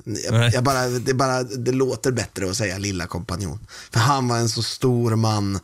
Jag, 0.04 0.54
jag 0.54 0.63
bara, 0.63 0.88
det, 0.88 1.13
bara, 1.13 1.44
det 1.44 1.72
låter 1.72 2.12
bättre 2.12 2.50
att 2.50 2.56
säga 2.56 2.78
lilla 2.78 3.08
kompanjon. 3.08 3.60
För 3.92 4.00
han 4.00 4.28
var 4.28 4.38
en 4.38 4.50
så 4.50 4.63
stor 4.63 5.15
man. 5.15 5.60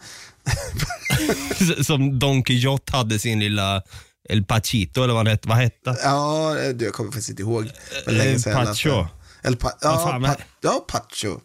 Som 1.82 2.20
Don 2.20 2.44
Quixote 2.44 2.92
hade 2.98 3.20
sin 3.20 3.40
lilla 3.40 3.82
El 4.30 4.44
Pachito 4.46 5.04
eller 5.04 5.14
vad, 5.14 5.20
han 5.20 5.28
hette, 5.28 5.48
vad 5.48 5.58
hette 5.58 5.98
Ja, 6.04 6.60
jag 6.60 6.94
kommer 6.94 7.12
faktiskt 7.12 7.30
inte 7.30 7.42
ihåg. 7.42 7.70
Jag 8.06 8.44
Pacho. 8.44 9.06
El 9.46 9.58
pa, 9.58 9.72
ja, 9.82 9.98
fan, 9.98 10.24
pa, 10.24 10.36
ja, 10.62 10.86
Pacho. 10.88 11.40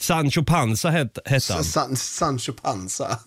Sancho 0.00 0.42
Panza 0.44 0.90
hette, 0.90 1.20
hette 1.24 1.52
han. 1.52 1.64
San, 1.64 1.96
Sancho 1.96 2.52
Panza. 2.52 3.18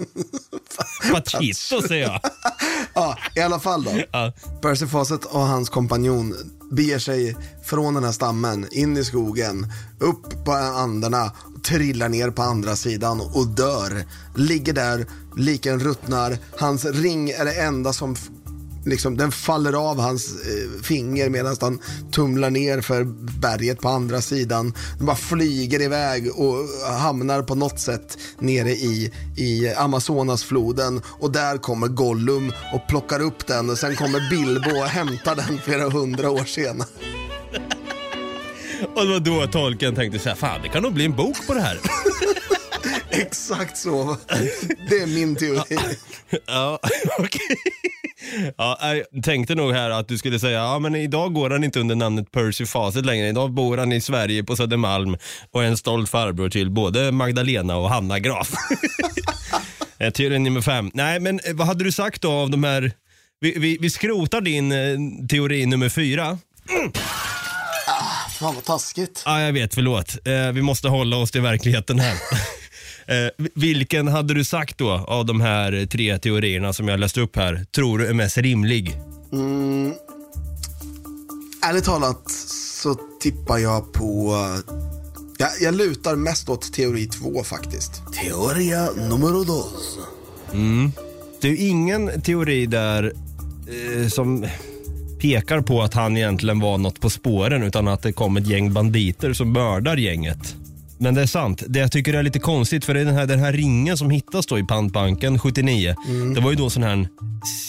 Pachito 1.14 1.82
säger 1.82 2.04
jag. 2.04 2.22
ja, 2.94 3.18
i 3.36 3.40
alla 3.40 3.60
fall 3.60 3.84
då. 3.84 3.92
Ja. 4.12 4.34
Percy 4.62 4.88
Fawcett 4.88 5.26
och 5.26 5.42
hans 5.42 5.70
kompanjon 5.70 6.36
beger 6.72 7.00
sig 7.00 7.38
från 7.64 7.94
den 7.94 8.04
här 8.04 8.12
stammen 8.12 8.68
in 8.72 8.98
i 8.98 9.04
skogen, 9.04 9.72
upp 10.00 10.46
på 10.46 10.52
Anderna, 10.52 11.32
trillar 11.64 12.10
ner 12.10 12.32
på 12.32 12.42
andra 12.42 12.76
sidan 12.76 13.22
och 13.22 13.48
dör. 13.48 14.06
Ligger 14.36 14.74
där, 14.74 15.06
liken 15.38 15.80
ruttnar, 15.80 16.38
hans 16.60 16.86
ring 16.86 17.30
är 17.30 17.46
det 17.46 17.62
enda 17.62 17.94
som 17.94 18.16
Liksom, 18.86 19.18
den 19.18 19.32
faller 19.32 19.74
av 19.74 20.00
hans 20.00 20.32
eh, 20.32 20.82
finger 20.82 21.30
medan 21.30 21.56
han 21.62 21.80
tumlar 22.12 22.50
ner 22.50 22.82
för 22.82 23.04
berget 23.40 23.80
på 23.80 23.90
andra 23.90 24.22
sidan. 24.22 24.74
Den 24.98 25.06
bara 25.06 25.16
flyger 25.16 25.82
iväg 25.82 26.32
och 26.36 26.56
hamnar 27.00 27.42
på 27.42 27.56
något 27.56 27.80
sätt 27.80 28.18
nere 28.40 28.72
i, 28.72 29.12
i 29.38 29.74
Amazonasfloden. 29.74 31.02
Och 31.06 31.32
där 31.32 31.58
kommer 31.58 31.88
Gollum 31.88 32.54
och 32.74 32.88
plockar 32.88 33.20
upp 33.20 33.48
den 33.48 33.70
och 33.70 33.78
sen 33.78 33.96
kommer 33.96 34.30
Bilbo 34.30 34.70
och 34.70 34.86
hämtar 34.88 35.36
den 35.36 35.60
flera 35.64 35.90
hundra 35.90 36.30
år 36.30 36.46
senare. 36.46 36.88
Och 38.96 39.06
det 39.06 39.12
var 39.12 39.20
då 39.20 39.48
tolken 39.52 39.96
tänkte 39.96 40.20
så 40.20 40.30
här, 40.30 40.36
fan 40.36 40.60
det 40.64 40.70
kan 40.70 40.84
nog 40.84 40.94
bli 40.94 41.06
en 41.06 41.16
bok 41.16 41.48
på 41.48 41.54
det 41.54 41.62
här. 41.62 41.80
Exakt 43.10 43.78
så. 43.78 44.18
Det 44.90 45.00
är 45.00 45.08
min 45.08 45.36
teori. 45.36 45.78
ja, 46.46 46.80
okej. 47.20 47.58
Ja, 48.58 48.96
jag 49.14 49.24
tänkte 49.24 49.56
nog 49.56 49.74
här 49.74 49.90
att 49.90 50.08
du 50.08 50.18
skulle 50.18 50.40
säga, 50.40 50.60
ja 50.60 50.80
men 50.80 50.96
idag 50.96 51.34
går 51.34 51.50
han 51.50 51.64
inte 51.64 51.80
under 51.80 51.96
namnet 51.96 52.32
Percy 52.32 52.66
Fawcett 52.66 53.06
längre. 53.06 53.28
Idag 53.28 53.52
bor 53.54 53.78
han 53.78 53.92
i 53.92 54.02
Sverige 54.02 54.44
på 54.44 54.56
Södermalm 54.56 55.18
och 55.52 55.64
är 55.64 55.68
en 55.68 55.78
stolt 55.78 56.10
farbror 56.10 56.50
till 56.50 56.72
både 56.72 57.12
Magdalena 57.12 57.78
och 57.78 57.90
Hanna 57.90 58.20
Graf. 58.20 58.52
Eh, 60.02 60.10
Teori 60.12 60.40
nummer 60.40 60.62
fem. 60.62 60.92
Nej, 60.94 61.20
men 61.20 61.40
eh, 61.44 61.54
vad 61.54 61.68
hade 61.68 61.84
du 61.84 61.92
sagt 61.92 62.22
då 62.22 62.32
av 62.32 62.50
de 62.50 62.64
här, 62.64 62.92
vi, 63.40 63.54
vi, 63.60 63.78
vi 63.82 63.90
skrotar 63.90 64.42
din 64.42 64.72
eh, 64.72 65.28
teori 65.28 65.66
nummer 65.66 65.90
fyra. 65.90 66.38
Fan 68.40 68.56
vad 68.56 68.66
taskigt. 68.66 69.24
Ja, 69.26 69.42
jag 69.42 69.54
vet, 69.54 69.74
förlåt. 69.74 70.28
Eh, 70.28 70.52
vi 70.52 70.62
måste 70.62 70.88
hålla 70.88 71.18
oss 71.18 71.32
till 71.32 71.42
verkligheten 71.42 72.00
här. 72.00 72.16
eh, 73.10 73.46
vilken 73.56 74.08
hade 74.08 74.34
du 74.34 74.44
sagt 74.44 74.78
då 74.78 74.92
av 74.92 75.26
de 75.26 75.42
här 75.42 75.86
tre 75.86 76.20
teorierna 76.20 76.74
som 76.74 76.88
jag 76.88 77.00
läste 77.00 77.22
upp 77.22 77.36
här, 77.36 77.66
tror 77.76 77.98
du 77.98 78.08
är 78.08 78.14
mest 78.14 78.38
rimlig? 78.38 78.98
Ärligt 81.62 81.86
talat 81.86 82.32
så 82.82 82.96
tippar 83.22 83.58
jag 83.58 83.94
på... 83.94 84.36
Jag, 85.38 85.50
jag 85.62 85.76
lutar 85.76 86.16
mest 86.16 86.50
åt 86.50 86.74
teori 86.74 87.06
två 87.06 87.44
faktiskt. 87.44 88.02
Teoria 88.14 88.90
numero 88.92 89.44
dos. 89.44 90.00
Det 91.42 91.48
är 91.48 91.52
ju 91.52 91.58
ingen 91.58 92.22
teori 92.22 92.66
där 92.66 93.14
eh, 93.68 94.08
som 94.08 94.46
pekar 95.22 95.62
på 95.62 95.82
att 95.82 95.94
han 95.94 96.18
egentligen 96.18 96.60
var 96.60 96.78
något 96.78 97.00
på 97.00 97.10
spåren 97.10 97.64
utan 97.64 97.88
att 97.88 98.02
det 98.02 98.14
kom 98.14 98.38
ett 98.38 98.48
gäng 98.48 98.74
banditer 98.74 99.34
som 99.34 99.54
mördar 99.54 99.98
gänget. 99.98 100.56
Men 101.02 101.14
det 101.16 101.22
är 101.22 101.26
sant. 101.26 101.64
Det 101.68 101.80
jag 101.80 101.92
tycker 101.92 102.14
är 102.14 102.24
lite 102.24 102.40
konstigt 102.40 102.86
för 102.86 102.94
det 102.94 103.02
är 103.02 103.06
den 103.06 103.16
här, 103.16 103.26
den 103.26 103.40
här 103.40 103.54
ringen 103.54 103.98
som 103.98 104.10
hittas 104.10 104.46
då 104.46 104.60
i 104.60 104.64
pantbanken 104.64 105.40
79. 105.40 105.96
Det 106.36 106.42
var 106.42 106.50
ju 106.52 106.56
då 106.58 106.70
sån 106.70 106.84
här 106.84 107.08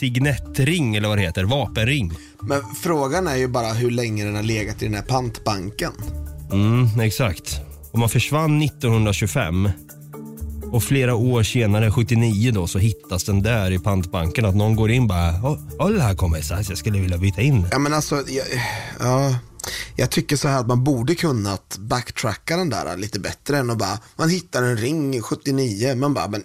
signettring 0.00 0.96
eller 0.96 1.08
vad 1.08 1.18
det 1.18 1.22
heter, 1.22 1.44
vapenring. 1.44 2.12
Men 2.42 2.62
frågan 2.82 3.26
är 3.28 3.36
ju 3.36 3.48
bara 3.48 3.72
hur 3.72 3.90
länge 3.90 4.24
den 4.24 4.36
har 4.36 4.42
legat 4.42 4.82
i 4.82 4.84
den 4.84 4.94
här 4.94 5.02
pantbanken. 5.02 5.92
Mm, 6.52 7.00
exakt. 7.00 7.60
Och 7.92 7.98
man 7.98 8.08
försvann 8.08 8.62
1925 8.62 9.70
och 10.72 10.82
flera 10.82 11.14
år 11.14 11.42
senare, 11.42 11.90
79 11.90 12.52
då, 12.52 12.66
så 12.66 12.78
hittas 12.78 13.24
den 13.24 13.42
där 13.42 13.70
i 13.70 13.78
pantbanken. 13.78 14.44
Att 14.44 14.56
någon 14.56 14.76
går 14.76 14.90
in 14.90 15.06
bara, 15.06 15.28
"Oh, 15.30 15.58
hola 15.78 16.02
här 16.02 16.14
kommer 16.14 16.36
jag, 16.50 16.62
jag 16.68 16.78
skulle 16.78 16.98
vilja 16.98 17.18
byta 17.18 17.40
in. 17.40 17.66
Ja 17.70 17.78
men 17.78 17.92
alltså, 17.94 18.14
jag, 18.14 18.46
ja, 19.00 19.34
jag 19.96 20.10
tycker 20.10 20.36
så 20.36 20.48
här 20.48 20.60
att 20.60 20.66
man 20.66 20.84
borde 20.84 21.14
kunnat 21.14 21.76
backtracka 21.78 22.56
den 22.56 22.70
där 22.70 22.96
lite 22.96 23.20
bättre 23.20 23.58
än 23.58 23.70
att 23.70 23.78
bara, 23.78 23.98
man 24.16 24.30
hittar 24.30 24.62
en 24.62 24.76
ring 24.76 25.22
79, 25.22 25.94
man 25.94 26.14
bara, 26.14 26.28
men 26.28 26.42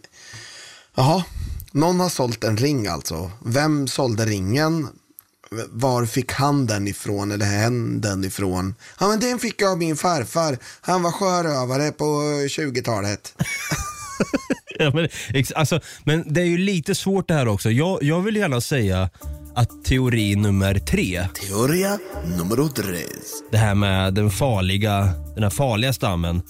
jaha, 0.95 1.23
någon 1.71 1.99
har 1.99 2.09
sålt 2.09 2.43
en 2.43 2.57
ring 2.57 2.87
alltså. 2.87 3.31
Vem 3.45 3.87
sålde 3.87 4.25
ringen? 4.25 4.87
Var 5.69 6.05
fick 6.05 6.31
han 6.31 6.65
den 6.65 6.87
ifrån 6.87 7.31
eller 7.31 7.45
hen 7.45 8.01
den 8.01 8.23
ifrån? 8.23 8.75
Ja 8.99 9.07
men 9.07 9.19
den 9.19 9.39
fick 9.39 9.61
jag 9.61 9.71
av 9.71 9.77
min 9.77 9.97
farfar. 9.97 10.57
Han 10.81 11.03
var 11.03 11.11
sjörövare 11.11 11.91
på 11.91 12.05
20-talet. 12.47 13.33
Ja, 14.79 14.91
men, 14.93 15.09
alltså, 15.55 15.79
men 16.03 16.33
det 16.33 16.41
är 16.41 16.45
ju 16.45 16.57
lite 16.57 16.95
svårt 16.95 17.27
det 17.27 17.33
här 17.33 17.47
också. 17.47 17.71
Jag, 17.71 18.03
jag 18.03 18.21
vill 18.21 18.35
gärna 18.35 18.61
säga 18.61 19.09
att 19.55 19.83
teori 19.85 20.35
nummer 20.35 20.79
tre, 20.79 21.27
Teoria 21.47 21.99
numero 22.37 22.67
tres. 22.69 23.07
det 23.51 23.57
här 23.57 23.75
med 23.75 24.13
den 24.13 24.29
farliga, 24.31 25.09
den 25.33 25.43
här 25.43 25.49
farliga 25.49 25.93
stammen, 25.93 26.41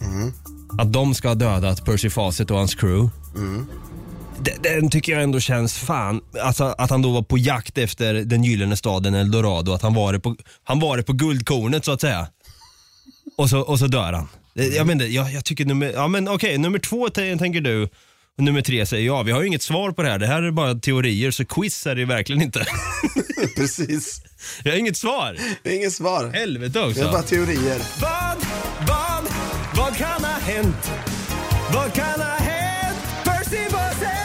att 0.79 0.93
de 0.93 1.13
ska 1.15 1.27
ha 1.27 1.35
dödat 1.35 1.85
Percy 1.85 2.09
Fawcett 2.09 2.51
och 2.51 2.57
hans 2.57 2.75
crew. 2.75 3.09
Det- 4.39 4.63
Den 4.63 4.89
tycker 4.89 5.11
jag 5.13 5.23
ändå 5.23 5.39
känns 5.39 5.73
fan, 5.77 6.21
alltså 6.43 6.63
att 6.77 6.89
han 6.89 7.01
då 7.01 7.11
var 7.11 7.21
på 7.21 7.37
jakt 7.37 7.77
efter 7.77 8.13
den 8.13 8.43
gyllene 8.43 8.77
staden 8.77 9.15
Eldorado, 9.15 9.71
att 9.73 9.81
han 9.81 9.93
var 9.93 10.13
det 10.13 10.19
på, 10.19 10.35
han 10.63 10.79
var 10.79 10.97
det 10.97 11.03
på 11.03 11.13
guldkornet 11.13 11.85
så 11.85 11.91
att 11.91 12.01
säga. 12.01 12.27
Och 13.37 13.49
så, 13.49 13.59
och 13.59 13.79
så 13.79 13.87
dör 13.87 14.13
han. 14.13 14.27
Det- 14.53 14.67
Jag, 14.75 14.87
menar, 14.87 15.05
jag, 15.05 15.31
jag 15.33 15.45
tycker 15.45 15.65
nummer, 15.65 15.91
ja 15.91 16.07
men 16.07 16.27
okej, 16.27 16.57
nummer 16.57 16.79
två 16.79 17.09
t- 17.09 17.37
tänker 17.37 17.61
du, 17.61 17.89
och 18.37 18.43
nummer 18.43 18.61
tre 18.61 18.85
säger 18.85 19.05
jag. 19.05 19.23
Vi 19.23 19.31
har 19.31 19.41
ju 19.41 19.47
inget 19.47 19.61
svar 19.61 19.91
på 19.91 20.01
det 20.03 20.09
här, 20.09 20.19
det 20.19 20.27
här 20.27 20.43
är 20.43 20.51
bara 20.51 20.75
teorier, 20.75 21.31
så 21.31 21.45
quiz 21.45 21.87
är 21.87 21.95
det 21.95 22.05
verkligen 22.05 22.41
inte. 22.41 22.65
Precis. 23.55 24.21
Jag 24.63 24.71
har 24.71 24.79
inget 24.79 24.97
svar. 24.97 25.37
Det 25.63 25.69
är 25.69 25.75
inget 25.75 25.93
svar. 25.93 26.31
Helvete 26.33 26.79
Det 26.79 26.79
är 26.79 27.03
bara 27.05 27.19
också. 27.19 27.29
teorier. 27.29 27.81
Vad, 28.01 28.37
vad, 28.87 29.23
vad 29.75 29.97
kan 29.97 30.23
ha 30.23 30.39
hänt? 30.39 30.91
Vad 31.73 31.93
kan 31.93 32.19
ha 32.21 32.35
hänt? 32.37 32.97
Percy 33.23 33.57
Fawcett! 33.69 34.15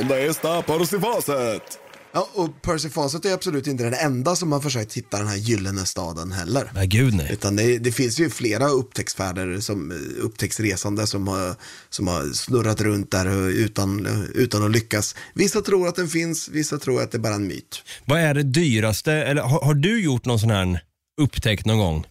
Onda 0.00 0.18
esta 0.20 0.62
Percy 0.62 0.98
Fawcett. 1.00 1.78
Ja, 2.12 2.28
och 2.34 2.62
Percy 2.62 2.88
Fawcett 2.88 3.24
är 3.24 3.34
absolut 3.34 3.66
inte 3.66 3.84
den 3.84 3.94
enda 3.94 4.36
som 4.36 4.52
har 4.52 4.60
försökt 4.60 4.94
hitta 4.94 5.18
den 5.18 5.26
här 5.26 5.36
gyllene 5.36 5.86
staden 5.86 6.32
heller. 6.32 6.70
Nej, 6.74 6.86
gud 6.86 7.14
nej. 7.14 7.28
Utan 7.32 7.56
det, 7.56 7.78
det 7.78 7.92
finns 7.92 8.20
ju 8.20 8.30
flera 8.30 8.68
upptäcktsfärder, 8.68 9.60
som, 9.60 9.92
upptäcktsresande 10.20 11.06
som 11.06 11.28
har, 11.28 11.54
som 11.88 12.06
har 12.06 12.32
snurrat 12.32 12.80
runt 12.80 13.10
där 13.10 13.48
utan, 13.48 14.06
utan 14.34 14.64
att 14.64 14.70
lyckas. 14.70 15.14
Vissa 15.34 15.60
tror 15.60 15.88
att 15.88 15.96
den 15.96 16.08
finns, 16.08 16.48
vissa 16.48 16.78
tror 16.78 17.02
att 17.02 17.10
det 17.10 17.18
är 17.18 17.20
bara 17.20 17.34
en 17.34 17.46
myt. 17.46 17.82
Vad 18.04 18.20
är 18.20 18.34
det 18.34 18.42
dyraste, 18.42 19.12
eller 19.12 19.42
har, 19.42 19.60
har 19.60 19.74
du 19.74 20.02
gjort 20.02 20.24
någon 20.24 20.40
sån 20.40 20.50
här 20.50 20.80
upptäckt 21.20 21.66
någon 21.66 21.78
gång? 21.78 22.06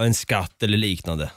En 0.00 0.14
skatt 0.14 0.62
eller 0.62 0.78
liknande? 0.78 1.30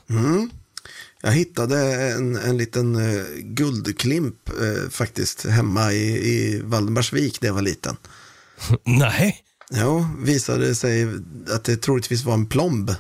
Jag 1.22 1.32
hittade 1.32 1.78
en, 2.12 2.36
en 2.36 2.58
liten 2.58 2.96
eh, 2.96 3.26
guldklimp 3.36 4.50
eh, 4.50 4.90
faktiskt 4.90 5.46
hemma 5.46 5.94
i, 5.94 6.30
i 6.30 6.62
Valdemarsvik 6.62 7.42
när 7.42 7.50
jag 7.50 7.54
var 7.54 7.62
liten. 7.62 7.98
Nej. 8.84 9.44
Jo, 9.72 10.08
visade 10.20 10.76
sig 10.76 11.08
att 11.50 11.64
det 11.64 11.78
troligtvis 11.78 12.24
var 12.24 12.34
en 12.34 12.46
plomb. 12.46 12.96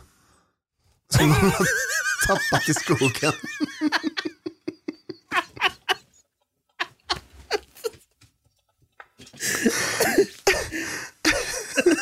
Som 1.10 1.28
man 1.30 1.38
hade 1.38 1.66
tappat 2.28 2.70
i 2.70 2.74
skogen. 2.74 3.34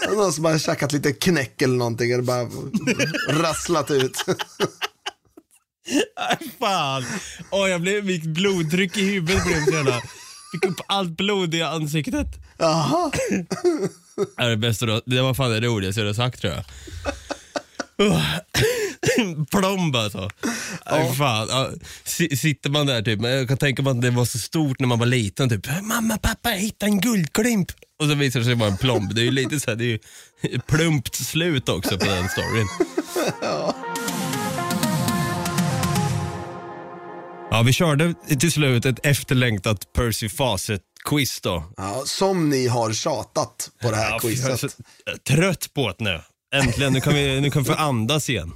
Någon 0.16 0.34
som 0.34 0.46
har 0.46 0.58
käkat 0.58 0.94
lite 0.94 1.14
knäck 1.14 1.62
eller 1.62 1.78
någonting 1.78 2.12
och 2.12 2.18
det 2.18 2.24
bara 2.24 2.50
rasslat 3.30 3.92
ut. 3.92 4.26
Fan. 6.60 7.06
Åh, 7.52 7.70
jag 7.70 7.82
blev, 7.82 8.06
mitt 8.06 8.24
blodtryck 8.24 8.98
i 8.98 9.06
huvudet 9.06 9.46
blev 9.46 9.66
så 9.66 9.72
jävla... 9.72 10.02
Fick 10.52 10.66
upp 10.66 10.82
allt 10.88 11.18
blod 11.18 11.56
i 11.56 11.62
ansiktet. 11.62 12.28
Jaha. 12.58 13.12
Det 14.38 14.44
är 14.44 14.50
det 14.50 14.58
bästa 14.58 14.86
då. 14.86 15.02
Det 15.06 15.22
var 15.22 15.34
fan 15.34 15.52
det 15.52 15.60
roligaste 15.60 16.02
jag 16.02 16.08
har 16.08 16.14
sagt 16.14 16.42
tror 16.42 16.54
jag. 16.54 16.64
Plomb 19.52 19.96
alltså. 19.96 20.30
Fan. 21.18 21.48
Ja, 21.50 21.70
si- 22.04 22.38
sitter 22.38 22.70
man 22.70 22.86
där 22.86 23.02
typ, 23.02 23.20
men 23.22 23.32
jag 23.32 23.48
kan 23.48 23.58
tänka 23.58 23.82
mig 23.82 23.92
att 23.92 24.02
det 24.02 24.10
var 24.12 24.26
så 24.26 24.40
stort 24.40 24.80
när 24.80 24.88
man 24.88 25.00
var 25.00 25.06
liten. 25.06 25.50
Typ, 25.50 25.68
mamma, 25.82 26.18
pappa, 26.18 26.52
jag 26.52 26.58
hittade 26.60 26.92
en 26.92 27.00
guldklimp. 27.02 27.72
Och 28.00 28.06
så 28.06 28.16
visar 28.16 28.40
det 28.40 28.46
sig 28.46 28.56
vara 28.56 28.70
en 28.70 28.78
plomb. 28.78 29.16
Det 29.16 29.22
är 29.22 29.26
ju 29.26 29.32
lite 29.32 29.60
så 29.60 29.70
här, 29.72 29.76
det 29.76 29.84
är 29.84 29.88
ju 29.88 30.00
plumpt 30.68 31.16
slut 31.16 31.70
också 31.70 31.98
på 31.98 32.06
den 32.06 32.30
storyn. 32.30 32.68
Ja, 37.52 37.62
vi 37.62 37.74
körde 37.74 38.14
till 38.40 38.52
slut 38.52 38.86
ett 38.86 39.06
efterlängtat 39.06 39.94
Percy 39.94 40.30
Fawcett-quiz 40.30 41.40
då. 41.44 41.64
Ja, 41.78 42.04
som 42.06 42.50
ni 42.50 42.68
har 42.68 42.94
tjatat 42.94 43.70
på 43.82 43.92
det 43.92 43.98
här 43.98 44.10
Ja, 44.10 44.20
fy, 44.22 44.28
jag 44.34 44.52
är 44.52 44.58
quizet. 44.58 44.72
så 44.72 45.34
trött 45.36 45.74
på 45.74 45.88
det 45.98 46.04
nu. 46.04 46.22
Äntligen, 46.56 46.94
nu 46.94 47.02
kan 47.02 47.14
vi, 47.14 47.42
nu 47.42 47.52
kan 47.52 47.64
vi 47.64 47.68
få 47.70 47.76
andas 47.78 48.30
igen. 48.30 48.54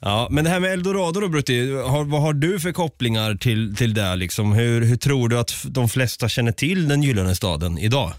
Ja, 0.00 0.28
men 0.30 0.44
det 0.44 0.50
här 0.50 0.60
med 0.60 0.72
Eldorado 0.72 1.20
då 1.20 1.28
Brutti, 1.28 1.72
har, 1.76 2.04
vad 2.04 2.20
har 2.22 2.32
du 2.32 2.60
för 2.60 2.72
kopplingar 2.72 3.34
till, 3.34 3.76
till 3.76 3.94
det? 3.94 4.16
Liksom? 4.16 4.52
Hur, 4.52 4.80
hur 4.82 4.96
tror 4.96 5.28
du 5.28 5.38
att 5.38 5.54
de 5.64 5.88
flesta 5.88 6.28
känner 6.28 6.52
till 6.52 6.88
den 6.88 7.02
gyllene 7.02 7.36
staden 7.36 7.78
idag? 7.78 8.12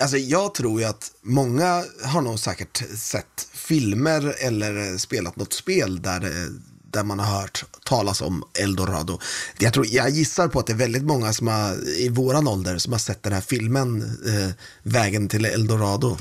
Alltså 0.00 0.16
jag 0.16 0.54
tror 0.54 0.80
ju 0.80 0.86
att 0.86 1.10
många 1.22 1.82
har 2.04 2.20
nog 2.22 2.38
säkert 2.38 2.82
sett 2.98 3.48
filmer 3.54 4.34
eller 4.46 4.98
spelat 4.98 5.36
något 5.36 5.52
spel 5.52 6.02
där, 6.02 6.20
det- 6.20 6.48
där 6.94 7.04
man 7.04 7.18
har 7.18 7.40
hört 7.40 7.64
talas 7.84 8.20
om 8.22 8.44
Eldorado. 8.62 9.18
Jag, 9.58 9.72
tror, 9.72 9.86
jag 9.90 10.10
gissar 10.10 10.48
på 10.48 10.58
att 10.58 10.66
det 10.66 10.72
är 10.72 10.76
väldigt 10.76 11.04
många 11.04 11.32
som 11.32 11.46
har, 11.46 11.88
i 11.98 12.08
våran 12.08 12.48
ålder 12.48 12.78
som 12.78 12.92
har 12.92 13.00
sett 13.00 13.22
den 13.22 13.32
här 13.32 13.40
filmen 13.40 14.02
eh, 14.26 14.54
Vägen 14.82 15.28
till 15.28 15.44
Eldorado. 15.44 16.16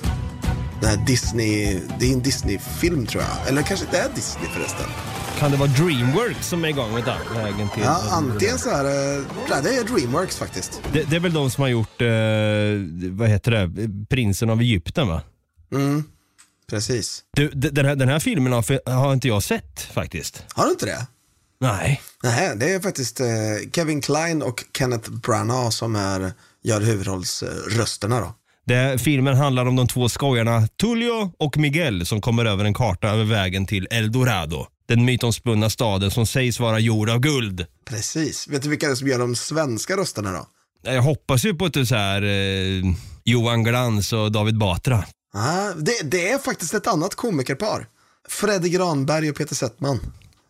Den 0.81 0.89
här 0.89 1.05
Disney, 1.05 1.79
det 1.99 2.05
är 2.05 2.13
en 2.13 2.21
Disney-film 2.21 3.05
tror 3.05 3.23
jag. 3.23 3.47
Eller 3.47 3.61
kanske 3.61 3.85
inte 3.85 3.97
är 3.97 4.09
Disney 4.15 4.49
förresten. 4.49 4.85
Kan 5.39 5.51
det 5.51 5.57
vara 5.57 5.69
Dreamworks 5.69 6.47
som 6.47 6.65
är 6.65 6.69
igång 6.69 6.93
med 6.93 7.03
den 7.03 7.43
vägen 7.43 7.69
till? 7.69 7.83
Ja, 7.83 8.01
antingen 8.11 8.57
så 8.57 8.69
eh, 8.69 9.21
nej, 9.49 9.61
det 9.63 9.75
är 9.75 9.83
Dreamworks 9.83 10.37
faktiskt. 10.37 10.81
det, 10.93 11.03
det 11.03 11.15
är 11.15 11.19
väl 11.19 11.33
de 11.33 11.51
som 11.51 11.61
har 11.61 11.69
gjort, 11.69 12.01
eh, 12.01 12.07
vad 13.11 13.29
heter 13.29 13.51
det, 13.51 13.69
Prinsen 14.09 14.49
av 14.49 14.61
Egypten 14.61 15.07
va? 15.07 15.21
Precis. 16.73 17.23
Du, 17.37 17.49
den, 17.49 17.85
här, 17.85 17.95
den 17.95 18.09
här 18.09 18.19
filmen 18.19 18.53
har, 18.53 18.89
har 18.89 19.13
inte 19.13 19.27
jag 19.27 19.43
sett 19.43 19.81
faktiskt. 19.81 20.43
Har 20.53 20.65
du 20.65 20.71
inte 20.71 20.85
det? 20.85 21.07
Nej. 21.59 22.01
Nej, 22.23 22.55
det 22.55 22.73
är 22.73 22.79
faktiskt 22.79 23.19
eh, 23.19 23.27
Kevin 23.73 24.01
Kline 24.01 24.41
och 24.41 24.63
Kenneth 24.77 25.11
Branagh 25.11 25.69
som 25.69 25.95
är, 25.95 26.33
gör 26.63 26.81
huvudrollsrösterna 26.81 28.19
då. 28.19 28.35
Det, 28.65 29.01
filmen 29.01 29.35
handlar 29.37 29.65
om 29.65 29.75
de 29.75 29.87
två 29.87 30.09
skojarna 30.09 30.67
Tullio 30.67 31.31
och 31.37 31.57
Miguel 31.57 32.05
som 32.05 32.21
kommer 32.21 32.45
över 32.45 32.65
en 32.65 32.73
karta 32.73 33.07
över 33.07 33.23
vägen 33.23 33.65
till 33.65 33.87
Eldorado. 33.91 34.67
Den 34.87 35.05
mytomspunna 35.05 35.69
staden 35.69 36.11
som 36.11 36.25
sägs 36.25 36.59
vara 36.59 36.79
gjord 36.79 37.09
av 37.09 37.19
guld. 37.19 37.65
Precis. 37.89 38.47
Vet 38.47 38.61
du 38.61 38.69
vilka 38.69 38.87
det 38.87 38.93
är 38.93 38.95
som 38.95 39.07
gör 39.07 39.19
de 39.19 39.35
svenska 39.35 39.97
rösterna 39.97 40.31
då? 40.31 40.47
Jag 40.91 41.01
hoppas 41.01 41.45
ju 41.45 41.53
på 41.53 41.65
ett 41.65 41.87
så 41.87 41.95
här 41.95 42.21
eh, 42.21 42.93
Johan 43.23 43.63
Glans 43.63 44.13
och 44.13 44.31
David 44.31 44.57
Batra. 44.57 45.03
Ah, 45.33 45.69
det, 45.77 46.11
det 46.11 46.29
är 46.29 46.39
faktiskt 46.39 46.73
ett 46.73 46.87
annat 46.87 47.15
komikerpar. 47.15 47.87
Freddy 48.29 48.69
Granberg 48.69 49.29
och 49.29 49.35
Peter 49.35 49.55
Settman. 49.55 49.99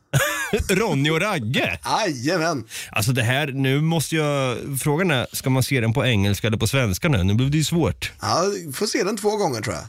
Ronny 0.70 1.10
och 1.10 1.22
Ragge. 1.22 1.80
Jajamän. 1.86 2.64
Alltså 2.92 3.12
det 3.12 3.24
här, 3.24 3.48
nu 3.48 3.82
måste 3.82 4.16
jag, 4.16 4.58
frågan 4.84 5.12
är, 5.12 5.28
ska 5.32 5.50
man 5.50 5.64
se 5.64 5.82
den 5.82 5.94
på 5.94 6.06
engelska 6.06 6.48
eller 6.48 6.58
på 6.58 6.68
svenska 6.68 7.10
nu? 7.10 7.24
Nu 7.24 7.34
blir 7.34 7.50
det 7.50 7.58
ju 7.58 7.64
svårt. 7.64 8.12
Ja, 8.22 8.44
får 8.74 8.86
se 8.86 9.04
den 9.04 9.18
två 9.18 9.38
gånger 9.38 9.62
tror 9.62 9.76
jag. 9.76 9.84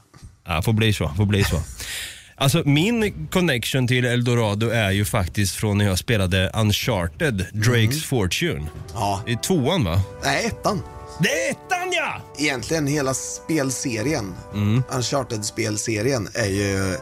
Ja, 0.47 0.63
får 0.63 0.73
bli 0.73 0.93
så, 0.93 1.09
får 1.17 1.27
bli 1.27 1.45
så. 1.45 1.61
Alltså 2.37 2.63
min 2.65 3.29
connection 3.33 3.89
till 3.89 4.05
Eldorado 4.05 4.69
är 4.69 4.91
ju 4.91 5.05
faktiskt 5.05 5.55
från 5.55 5.79
när 5.79 5.85
jag 5.85 5.99
spelade 5.99 6.51
Uncharted, 6.55 7.47
Drake's 7.53 8.05
Fortune. 8.07 8.67
Ja. 8.95 9.23
I 9.27 9.37
tvåan 9.37 9.85
va? 9.85 10.01
Nej, 10.25 10.47
ettan. 10.47 10.83
Det 11.19 11.29
är 11.29 11.51
ettan 11.51 11.93
ja! 11.93 12.21
Egentligen 12.39 12.87
hela 12.87 13.15
spelserien, 13.15 14.35
Uncharted-spelserien, 14.89 16.29
är 16.35 16.47
ju 16.47 16.97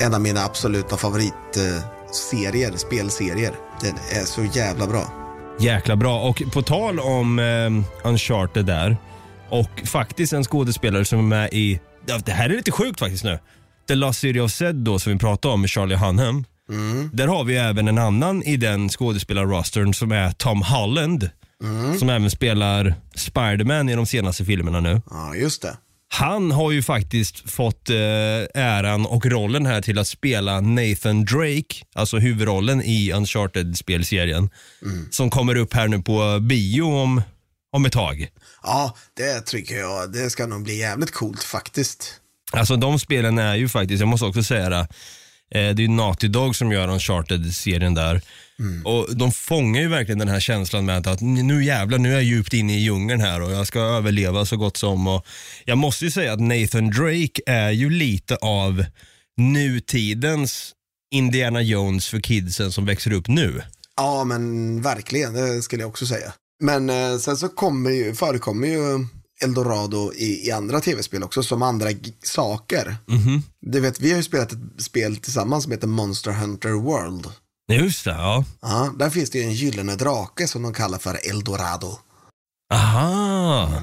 en 0.00 0.14
av 0.14 0.20
mina 0.20 0.44
absoluta 0.44 0.96
favoritserier, 0.96 2.76
spelserier. 2.76 3.54
Den 3.80 3.94
är 4.20 4.24
så 4.24 4.44
jävla 4.44 4.86
bra. 4.86 5.12
Jäkla 5.60 5.96
bra. 5.96 6.20
Och 6.20 6.42
på 6.52 6.62
tal 6.62 7.00
om 7.00 7.38
eh, 7.38 8.08
Uncharted 8.08 8.66
där 8.66 8.96
och 9.50 9.82
faktiskt 9.84 10.32
en 10.32 10.44
skådespelare 10.44 11.04
som 11.04 11.18
är 11.18 11.22
med 11.22 11.48
i, 11.52 11.80
ja, 12.06 12.18
det 12.24 12.32
här 12.32 12.50
är 12.50 12.56
lite 12.56 12.72
sjukt 12.72 12.98
faktiskt 12.98 13.24
nu. 13.24 13.38
The 13.88 13.94
Last 13.94 14.20
City 14.20 14.40
of 14.40 14.52
Zed 14.52 14.74
då 14.74 14.98
som 14.98 15.12
vi 15.12 15.18
pratade 15.18 15.54
om 15.54 15.60
med 15.60 15.70
Charlie 15.70 15.96
Hunnam. 15.96 16.44
Där 17.12 17.26
har 17.26 17.44
vi 17.44 17.56
även 17.56 17.88
en 17.88 17.98
annan 17.98 18.42
i 18.42 18.56
den 18.56 18.88
skådespelarrostern 18.88 19.94
som 19.94 20.12
är 20.12 20.30
Tom 20.30 20.62
Holland. 20.62 21.30
Som 21.98 22.08
även 22.08 22.30
spelar 22.30 22.94
Spiderman 23.14 23.88
i 23.88 23.94
de 23.94 24.06
senaste 24.06 24.44
filmerna 24.44 24.80
nu. 24.80 25.02
Ja, 25.10 25.34
just 25.34 25.62
det. 25.62 25.76
Han 26.10 26.50
har 26.50 26.70
ju 26.70 26.82
faktiskt 26.82 27.50
fått 27.50 27.90
eh, 27.90 27.96
äran 28.54 29.06
och 29.06 29.26
rollen 29.26 29.66
här 29.66 29.82
till 29.82 29.98
att 29.98 30.08
spela 30.08 30.60
Nathan 30.60 31.24
Drake, 31.24 31.84
alltså 31.94 32.18
huvudrollen 32.18 32.82
i 32.82 33.12
Uncharted-spelserien. 33.12 34.50
Som 35.10 35.30
kommer 35.30 35.56
upp 35.56 35.74
här 35.74 35.88
nu 35.88 36.02
på 36.02 36.38
bio 36.40 36.82
om, 36.82 37.22
om 37.72 37.84
ett 37.86 37.92
tag. 37.92 38.28
Ja, 38.62 38.96
det 39.16 39.40
tycker 39.40 39.78
jag. 39.78 40.12
Det 40.12 40.30
ska 40.30 40.46
nog 40.46 40.62
bli 40.62 40.78
jävligt 40.78 41.12
coolt 41.12 41.42
faktiskt. 41.42 42.20
Alltså 42.52 42.76
de 42.76 42.98
spelen 42.98 43.38
är 43.38 43.54
ju 43.54 43.68
faktiskt, 43.68 44.00
jag 44.00 44.08
måste 44.08 44.26
också 44.26 44.42
säga 44.42 44.68
det, 44.68 44.88
det 45.50 45.58
är 45.58 45.80
ju 45.80 45.88
Naughty 45.88 46.28
Dog 46.28 46.56
som 46.56 46.72
gör 46.72 46.88
Uncharted-serien 46.88 47.94
där. 47.94 48.22
Och 48.84 49.16
de 49.16 49.32
fångar 49.32 49.80
ju 49.80 49.88
verkligen 49.88 50.18
den 50.18 50.28
här 50.28 50.40
känslan 50.40 50.84
med 50.84 51.06
att 51.06 51.20
nu 51.20 51.64
jävlar, 51.64 51.98
nu 51.98 52.08
är 52.08 52.14
jag 52.14 52.22
djupt 52.22 52.52
inne 52.52 52.76
i 52.76 52.80
djungeln 52.80 53.20
här 53.20 53.42
och 53.42 53.52
jag 53.52 53.66
ska 53.66 53.80
överleva 53.80 54.46
så 54.46 54.56
gott 54.56 54.76
som. 54.76 55.06
Och 55.06 55.26
jag 55.64 55.78
måste 55.78 56.04
ju 56.04 56.10
säga 56.10 56.32
att 56.32 56.40
Nathan 56.40 56.90
Drake 56.90 57.42
är 57.46 57.70
ju 57.70 57.90
lite 57.90 58.36
av 58.36 58.84
nutidens 59.36 60.72
Indiana 61.10 61.62
Jones 61.62 62.08
för 62.08 62.20
kidsen 62.20 62.72
som 62.72 62.86
växer 62.86 63.12
upp 63.12 63.28
nu. 63.28 63.62
Ja, 63.96 64.24
men 64.24 64.82
verkligen, 64.82 65.34
det 65.34 65.62
skulle 65.62 65.82
jag 65.82 65.88
också 65.88 66.06
säga. 66.06 66.32
Men 66.60 66.90
eh, 66.90 67.18
sen 67.18 67.36
så 67.36 67.48
kommer 67.48 67.90
ju, 67.90 68.14
förekommer 68.14 68.68
ju 68.68 69.06
Eldorado 69.42 70.12
i, 70.12 70.46
i 70.46 70.50
andra 70.50 70.80
tv-spel 70.80 71.22
också, 71.22 71.42
som 71.42 71.62
andra 71.62 71.90
saker. 72.22 72.96
Du 73.60 73.80
vet, 73.80 74.00
vi 74.00 74.10
har 74.10 74.16
ju 74.16 74.22
spelat 74.22 74.52
ett 74.52 74.82
spel 74.82 75.16
tillsammans 75.16 75.62
som 75.64 75.72
heter 75.72 75.86
Monster 75.86 76.32
Hunter 76.32 76.72
World. 76.72 77.26
Just 77.72 78.04
det, 78.04 78.10
ja. 78.10 78.44
Ja, 78.60 78.94
där 78.98 79.10
finns 79.10 79.30
det 79.30 79.38
ju 79.38 79.44
en 79.44 79.52
gyllene 79.52 79.96
drake 79.96 80.48
som 80.48 80.62
de 80.62 80.72
kallar 80.72 80.98
för 80.98 81.30
Eldorado. 81.30 81.98
Aha. 82.74 83.82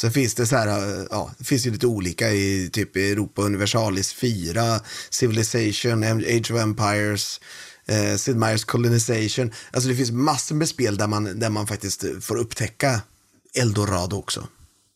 Sen 0.00 0.12
finns 0.12 0.34
det 0.34 0.46
så 0.46 0.56
här, 0.56 0.68
ja, 1.10 1.30
det 1.38 1.44
finns 1.44 1.66
ju 1.66 1.70
lite 1.70 1.86
olika 1.86 2.30
i 2.30 2.70
typ 2.72 2.96
Europa 2.96 3.42
Universalis 3.42 4.12
4, 4.12 4.80
Civilization, 5.10 6.04
Age 6.04 6.50
of 6.50 6.60
Empires, 6.60 7.40
eh, 7.86 8.16
Sid 8.16 8.36
Meier's 8.36 8.66
Colonization. 8.66 9.52
Alltså 9.70 9.88
det 9.88 9.96
finns 9.96 10.10
massor 10.10 10.54
med 10.54 10.68
spel 10.68 10.96
där 10.96 11.06
man, 11.06 11.38
där 11.38 11.50
man 11.50 11.66
faktiskt 11.66 12.04
får 12.20 12.36
upptäcka 12.36 13.00
Eldorado 13.54 14.16
också. 14.16 14.48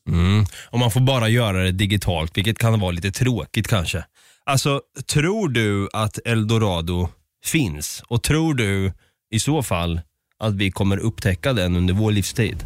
Mm. 0.08 0.44
Och 0.70 0.78
man 0.78 0.90
får 0.90 1.00
bara 1.00 1.28
göra 1.28 1.62
det 1.62 1.72
digitalt, 1.72 2.36
vilket 2.36 2.58
kan 2.58 2.80
vara 2.80 2.90
lite 2.90 3.12
tråkigt 3.12 3.68
kanske. 3.68 4.04
Alltså, 4.44 4.80
tror 5.06 5.48
du 5.48 5.88
att 5.92 6.18
Eldorado 6.24 7.08
finns? 7.44 8.02
Och 8.08 8.22
tror 8.22 8.54
du 8.54 8.92
i 9.30 9.40
så 9.40 9.62
fall 9.62 10.00
att 10.38 10.54
vi 10.54 10.70
kommer 10.70 10.96
upptäcka 10.96 11.52
den 11.52 11.76
under 11.76 11.94
vår 11.94 12.12
livstid? 12.12 12.64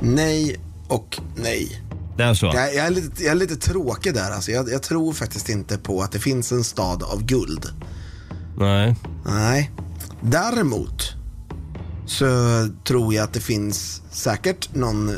Nej 0.00 0.56
och 0.88 1.18
nej. 1.36 1.82
Det 2.16 2.24
är 2.24 2.34
så? 2.34 2.46
Jag, 2.46 2.74
jag, 2.74 2.86
är, 2.86 2.90
lite, 2.90 3.22
jag 3.22 3.30
är 3.30 3.34
lite 3.34 3.56
tråkig 3.56 4.14
där. 4.14 4.30
Alltså. 4.30 4.50
Jag, 4.50 4.70
jag 4.70 4.82
tror 4.82 5.12
faktiskt 5.12 5.48
inte 5.48 5.78
på 5.78 6.02
att 6.02 6.12
det 6.12 6.18
finns 6.18 6.52
en 6.52 6.64
stad 6.64 7.02
av 7.02 7.24
guld. 7.24 7.66
Nej. 8.58 8.96
Nej. 9.24 9.70
Däremot 10.20 11.19
så 12.10 12.26
tror 12.84 13.14
jag 13.14 13.24
att 13.24 13.32
det 13.32 13.40
finns 13.40 14.02
säkert 14.10 14.74
någon 14.74 15.08
eh, 15.08 15.14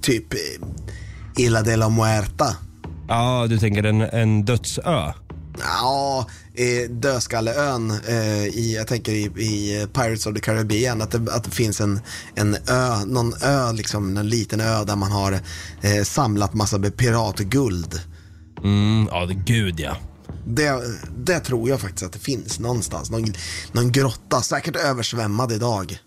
typ 0.00 0.34
eh, 0.34 0.38
Isla 1.36 1.62
de 1.62 1.76
la 1.76 1.88
Muerta. 1.88 2.56
Ja, 3.08 3.46
du 3.48 3.58
tänker 3.58 3.82
en, 3.82 4.00
en 4.00 4.44
dödsö? 4.44 5.12
Ja, 5.58 6.26
eh, 6.54 6.90
Dödskalleön 6.90 7.90
eh, 7.90 8.44
i, 8.46 8.74
jag 8.76 8.86
tänker 8.86 9.12
i, 9.12 9.24
i 9.24 9.86
Pirates 9.92 10.26
of 10.26 10.34
the 10.34 10.40
Caribbean, 10.40 11.02
att 11.02 11.10
det, 11.10 11.32
att 11.32 11.44
det 11.44 11.50
finns 11.50 11.80
en, 11.80 12.00
en 12.34 12.54
ö, 12.54 13.04
någon 13.06 13.34
ö, 13.42 13.72
liksom 13.72 14.16
en 14.16 14.28
liten 14.28 14.60
ö 14.60 14.84
där 14.84 14.96
man 14.96 15.12
har 15.12 15.32
eh, 15.80 16.02
samlat 16.04 16.54
massa 16.54 16.78
piratguld. 16.78 18.00
Mm, 18.64 19.08
ja, 19.10 19.26
det, 19.26 19.34
gud 19.34 19.80
ja. 19.80 19.96
Det, 20.46 20.82
det 21.24 21.40
tror 21.40 21.68
jag 21.68 21.80
faktiskt 21.80 22.02
att 22.02 22.12
det 22.12 22.18
finns 22.18 22.60
någonstans. 22.60 23.10
Någon, 23.10 23.34
någon 23.72 23.92
grotta, 23.92 24.42
säkert 24.42 24.76
översvämmad 24.76 25.52
idag. 25.52 25.98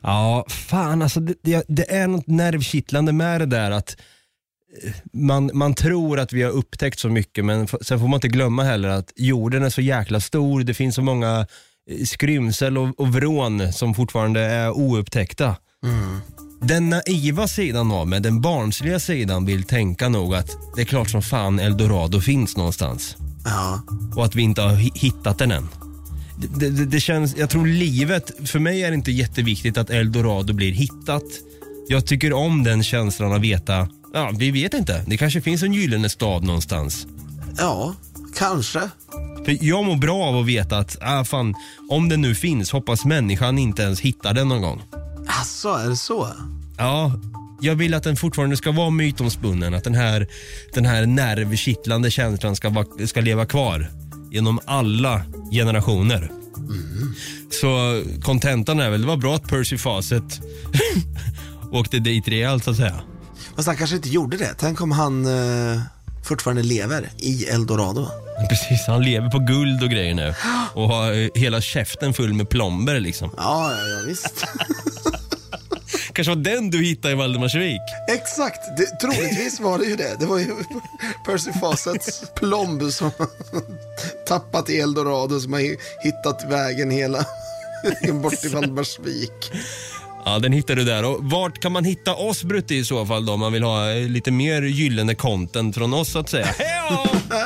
Ja, 0.00 0.44
fan 0.48 1.02
alltså 1.02 1.20
det, 1.20 1.34
det, 1.42 1.64
det 1.68 1.92
är 1.92 2.06
något 2.06 2.26
nervkittlande 2.26 3.12
med 3.12 3.40
det 3.40 3.46
där 3.46 3.70
att 3.70 3.96
eh, 4.82 4.92
man, 5.12 5.50
man 5.54 5.74
tror 5.74 6.18
att 6.18 6.32
vi 6.32 6.42
har 6.42 6.50
upptäckt 6.50 6.98
så 6.98 7.08
mycket 7.08 7.44
men 7.44 7.68
sen 7.68 8.00
får 8.00 8.08
man 8.08 8.14
inte 8.16 8.28
glömma 8.28 8.64
heller 8.64 8.88
att 8.88 9.12
jorden 9.16 9.62
är 9.62 9.70
så 9.70 9.80
jäkla 9.80 10.20
stor. 10.20 10.60
Det 10.60 10.74
finns 10.74 10.94
så 10.94 11.02
många 11.02 11.46
eh, 11.90 12.04
skrymsel 12.04 12.78
och, 12.78 13.00
och 13.00 13.08
vrån 13.08 13.72
som 13.72 13.94
fortfarande 13.94 14.40
är 14.40 14.70
oupptäckta. 14.70 15.56
Den 16.60 16.90
naiva 16.90 17.48
sidan 17.48 17.92
av 17.92 18.08
mig, 18.08 18.20
den 18.20 18.40
barnsliga 18.40 19.00
sidan 19.00 19.46
vill 19.46 19.62
tänka 19.62 20.08
nog 20.08 20.34
att 20.34 20.50
det 20.76 20.80
är 20.80 20.86
klart 20.86 21.10
som 21.10 21.22
fan 21.22 21.58
Eldorado 21.58 22.20
finns 22.20 22.56
någonstans 22.56 23.16
Ja, 23.46 23.80
och 24.16 24.24
att 24.24 24.34
vi 24.34 24.42
inte 24.42 24.62
har 24.62 24.72
hi- 24.76 24.90
hittat 24.94 25.38
den 25.38 25.50
än. 25.50 25.68
Det, 26.38 26.68
det, 26.70 26.84
det 26.86 27.00
känns, 27.00 27.36
jag 27.36 27.50
tror 27.50 27.66
livet, 27.66 28.30
för 28.44 28.58
mig 28.58 28.82
är 28.84 28.88
det 28.90 28.94
inte 28.94 29.12
jätteviktigt 29.12 29.78
att 29.78 29.90
Eldorado 29.90 30.52
blir 30.52 30.72
hittat. 30.72 31.22
Jag 31.88 32.06
tycker 32.06 32.32
om 32.32 32.64
den 32.64 32.82
känslan 32.82 33.32
att 33.32 33.40
veta, 33.40 33.88
ja 34.14 34.30
vi 34.38 34.50
vet 34.50 34.74
inte, 34.74 35.04
det 35.06 35.16
kanske 35.16 35.40
finns 35.40 35.62
en 35.62 35.72
gyllene 35.72 36.08
stad 36.08 36.44
någonstans. 36.44 37.06
ja 37.58 37.94
kanske. 38.36 38.80
För 39.44 39.64
jag 39.64 39.84
mår 39.84 39.96
bra 39.96 40.24
av 40.24 40.36
att 40.36 40.46
veta 40.46 40.78
att, 40.78 40.96
ah, 41.00 41.24
fan, 41.24 41.54
om 41.90 42.08
den 42.08 42.20
nu 42.20 42.34
finns, 42.34 42.70
hoppas 42.72 43.04
människan 43.04 43.58
inte 43.58 43.82
ens 43.82 44.00
hittar 44.00 44.34
den 44.34 44.48
någon 44.48 44.62
gång. 44.62 44.82
Alltså, 45.26 45.68
är 45.68 45.88
det 45.88 45.96
så? 45.96 46.28
Ja, 46.78 47.12
jag 47.60 47.74
vill 47.74 47.94
att 47.94 48.02
den 48.02 48.16
fortfarande 48.16 48.56
ska 48.56 48.72
vara 48.72 48.90
mytomspunnen, 48.90 49.74
att 49.74 49.84
den 49.84 49.94
här, 49.94 50.26
den 50.74 50.86
här 50.86 51.06
nervkittlande 51.06 52.10
känslan 52.10 52.56
ska, 52.56 52.68
vara, 52.68 53.06
ska 53.06 53.20
leva 53.20 53.46
kvar 53.46 53.90
genom 54.30 54.60
alla 54.64 55.22
generationer. 55.50 56.30
Så 57.60 58.02
kontentan 58.22 58.80
är 58.80 58.90
väl, 58.90 59.00
det 59.00 59.06
var 59.06 59.16
bra 59.16 59.34
att 59.34 59.48
Percy 59.48 59.78
Fawcett 59.78 60.40
åkte 61.72 61.98
dit 61.98 62.28
rejält 62.28 62.64
så 62.64 62.70
att 62.70 62.76
säga. 62.76 63.00
Fast 63.56 63.68
han 63.68 63.76
kanske 63.76 63.96
inte 63.96 64.08
gjorde 64.08 64.36
det. 64.36 64.54
Tänk 64.58 64.80
om 64.80 64.92
han 64.92 65.26
eh, 65.26 65.80
fortfarande 66.24 66.62
lever 66.62 67.10
i 67.18 67.44
Eldorado. 67.44 68.08
Precis, 68.48 68.86
han 68.86 69.02
lever 69.02 69.30
på 69.30 69.38
guld 69.38 69.82
och 69.82 69.90
grejer 69.90 70.14
nu 70.14 70.34
och 70.74 70.88
har 70.88 71.12
eh, 71.12 71.28
hela 71.34 71.60
käften 71.60 72.14
full 72.14 72.34
med 72.34 72.48
plomber 72.48 73.00
liksom. 73.00 73.30
Ja, 73.36 73.72
ja, 73.72 73.88
ja 73.88 74.06
visst. 74.06 74.44
Kanske 76.16 76.30
var 76.34 76.42
den 76.42 76.70
du 76.70 76.84
hittade 76.84 77.12
i 77.12 77.16
Valdemarsvik? 77.16 77.80
Exakt, 78.08 78.60
det, 78.76 78.86
troligtvis 78.86 79.60
var 79.60 79.78
det 79.78 79.84
ju 79.84 79.96
det. 79.96 80.16
Det 80.20 80.26
var 80.26 80.38
ju 80.38 80.46
Percy 81.26 81.52
Fawcetts 81.60 82.22
plomb 82.34 82.82
som 82.92 83.10
tappat 84.28 84.70
i 84.70 84.80
Eldorado 84.80 85.40
som 85.40 85.52
har 85.52 85.60
hi- 85.60 85.76
hittat 86.02 86.44
vägen 86.50 86.90
hela 86.90 87.24
bort 88.22 88.36
till 88.40 88.50
Valdemarsvik. 88.50 89.50
Ja, 90.24 90.38
den 90.38 90.52
hittar 90.52 90.76
du 90.76 90.84
där. 90.84 91.04
Och 91.04 91.18
vart 91.20 91.62
kan 91.62 91.72
man 91.72 91.84
hitta 91.84 92.14
oss 92.14 92.42
Brutte 92.44 92.74
i 92.74 92.84
så 92.84 93.06
fall 93.06 93.26
då? 93.26 93.32
Om 93.32 93.40
man 93.40 93.52
vill 93.52 93.62
ha 93.62 93.84
lite 93.92 94.30
mer 94.30 94.62
gyllene 94.62 95.14
content 95.14 95.74
från 95.74 95.94
oss 95.94 96.12
så 96.12 96.18
att 96.18 96.28
säga. 96.28 96.46
Heja! 96.46 96.98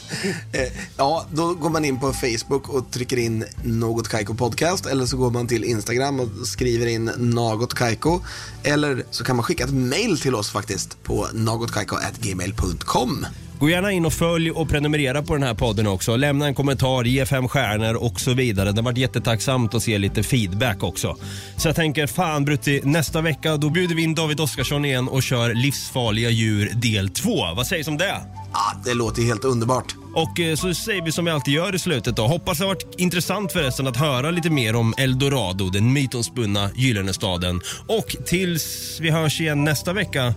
Eh, 0.52 0.72
ja, 0.96 1.26
då 1.32 1.54
går 1.54 1.70
man 1.70 1.84
in 1.84 2.00
på 2.00 2.12
Facebook 2.12 2.68
och 2.68 2.90
trycker 2.90 3.16
in 3.16 3.44
Något 3.64 4.08
Kaiko 4.08 4.34
Podcast 4.34 4.86
eller 4.86 5.06
så 5.06 5.16
går 5.16 5.30
man 5.30 5.46
till 5.46 5.64
Instagram 5.64 6.20
och 6.20 6.28
skriver 6.46 6.86
in 6.86 7.04
Något 7.16 7.74
Kaiko. 7.74 8.20
Eller 8.62 9.04
så 9.10 9.24
kan 9.24 9.36
man 9.36 9.42
skicka 9.42 9.64
ett 9.64 9.74
mail 9.74 10.20
till 10.20 10.34
oss 10.34 10.50
faktiskt 10.50 11.02
på 11.02 11.28
nagotkaiko.gmail.com. 11.32 13.26
Gå 13.58 13.68
gärna 13.68 13.92
in 13.92 14.06
och 14.06 14.12
följ 14.12 14.50
och 14.50 14.68
prenumerera 14.68 15.22
på 15.22 15.34
den 15.34 15.42
här 15.42 15.54
podden 15.54 15.86
också. 15.86 16.16
Lämna 16.16 16.46
en 16.46 16.54
kommentar, 16.54 17.04
ge 17.04 17.26
fem 17.26 17.48
stjärnor 17.48 17.94
och 17.94 18.20
så 18.20 18.34
vidare. 18.34 18.72
Det 18.72 18.78
har 18.78 18.84
varit 18.84 18.98
jättetacksamt 18.98 19.74
att 19.74 19.82
se 19.82 19.98
lite 19.98 20.22
feedback 20.22 20.82
också. 20.82 21.16
Så 21.56 21.68
jag 21.68 21.76
tänker, 21.76 22.06
fan 22.06 22.44
Brutti, 22.44 22.80
nästa 22.84 23.20
vecka 23.20 23.56
då 23.56 23.70
bjuder 23.70 23.94
vi 23.94 24.02
in 24.02 24.14
David 24.14 24.40
Oskarsson 24.40 24.84
igen 24.84 25.08
och 25.08 25.22
kör 25.22 25.54
Livsfarliga 25.54 26.30
djur 26.30 26.72
del 26.74 27.08
2. 27.08 27.30
Vad 27.56 27.66
sägs 27.66 27.88
om 27.88 27.96
det? 27.96 28.20
Ah, 28.58 28.74
det 28.84 28.94
låter 28.94 29.22
helt 29.22 29.44
underbart. 29.44 29.94
Och 30.14 30.40
eh, 30.40 30.56
så 30.56 30.74
säger 30.74 31.02
vi 31.02 31.12
som 31.12 31.24
vi 31.24 31.30
alltid 31.30 31.54
gör 31.54 31.74
i 31.74 31.78
slutet 31.78 32.16
då. 32.16 32.26
Hoppas 32.26 32.58
det 32.58 32.64
har 32.64 32.68
varit 32.68 32.94
intressant 32.98 33.52
förresten 33.52 33.86
att 33.86 33.96
höra 33.96 34.30
lite 34.30 34.50
mer 34.50 34.76
om 34.76 34.94
Eldorado, 34.98 35.70
den 35.70 35.92
mytomspunna 35.92 36.70
gyllene 36.74 37.12
staden. 37.12 37.60
Och 37.88 38.16
tills 38.26 38.98
vi 39.00 39.10
hörs 39.10 39.40
igen 39.40 39.64
nästa 39.64 39.92
vecka 39.92 40.34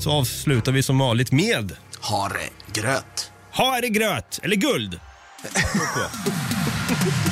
så 0.00 0.10
avslutar 0.10 0.72
vi 0.72 0.82
som 0.82 0.98
vanligt 0.98 1.32
med 1.32 1.72
Ha 2.00 2.28
det 2.28 2.80
gröt. 2.80 3.30
Ha 3.52 3.76
är 3.76 3.82
det 3.82 3.88
gröt, 3.88 4.40
eller 4.42 4.56
guld. 4.56 5.00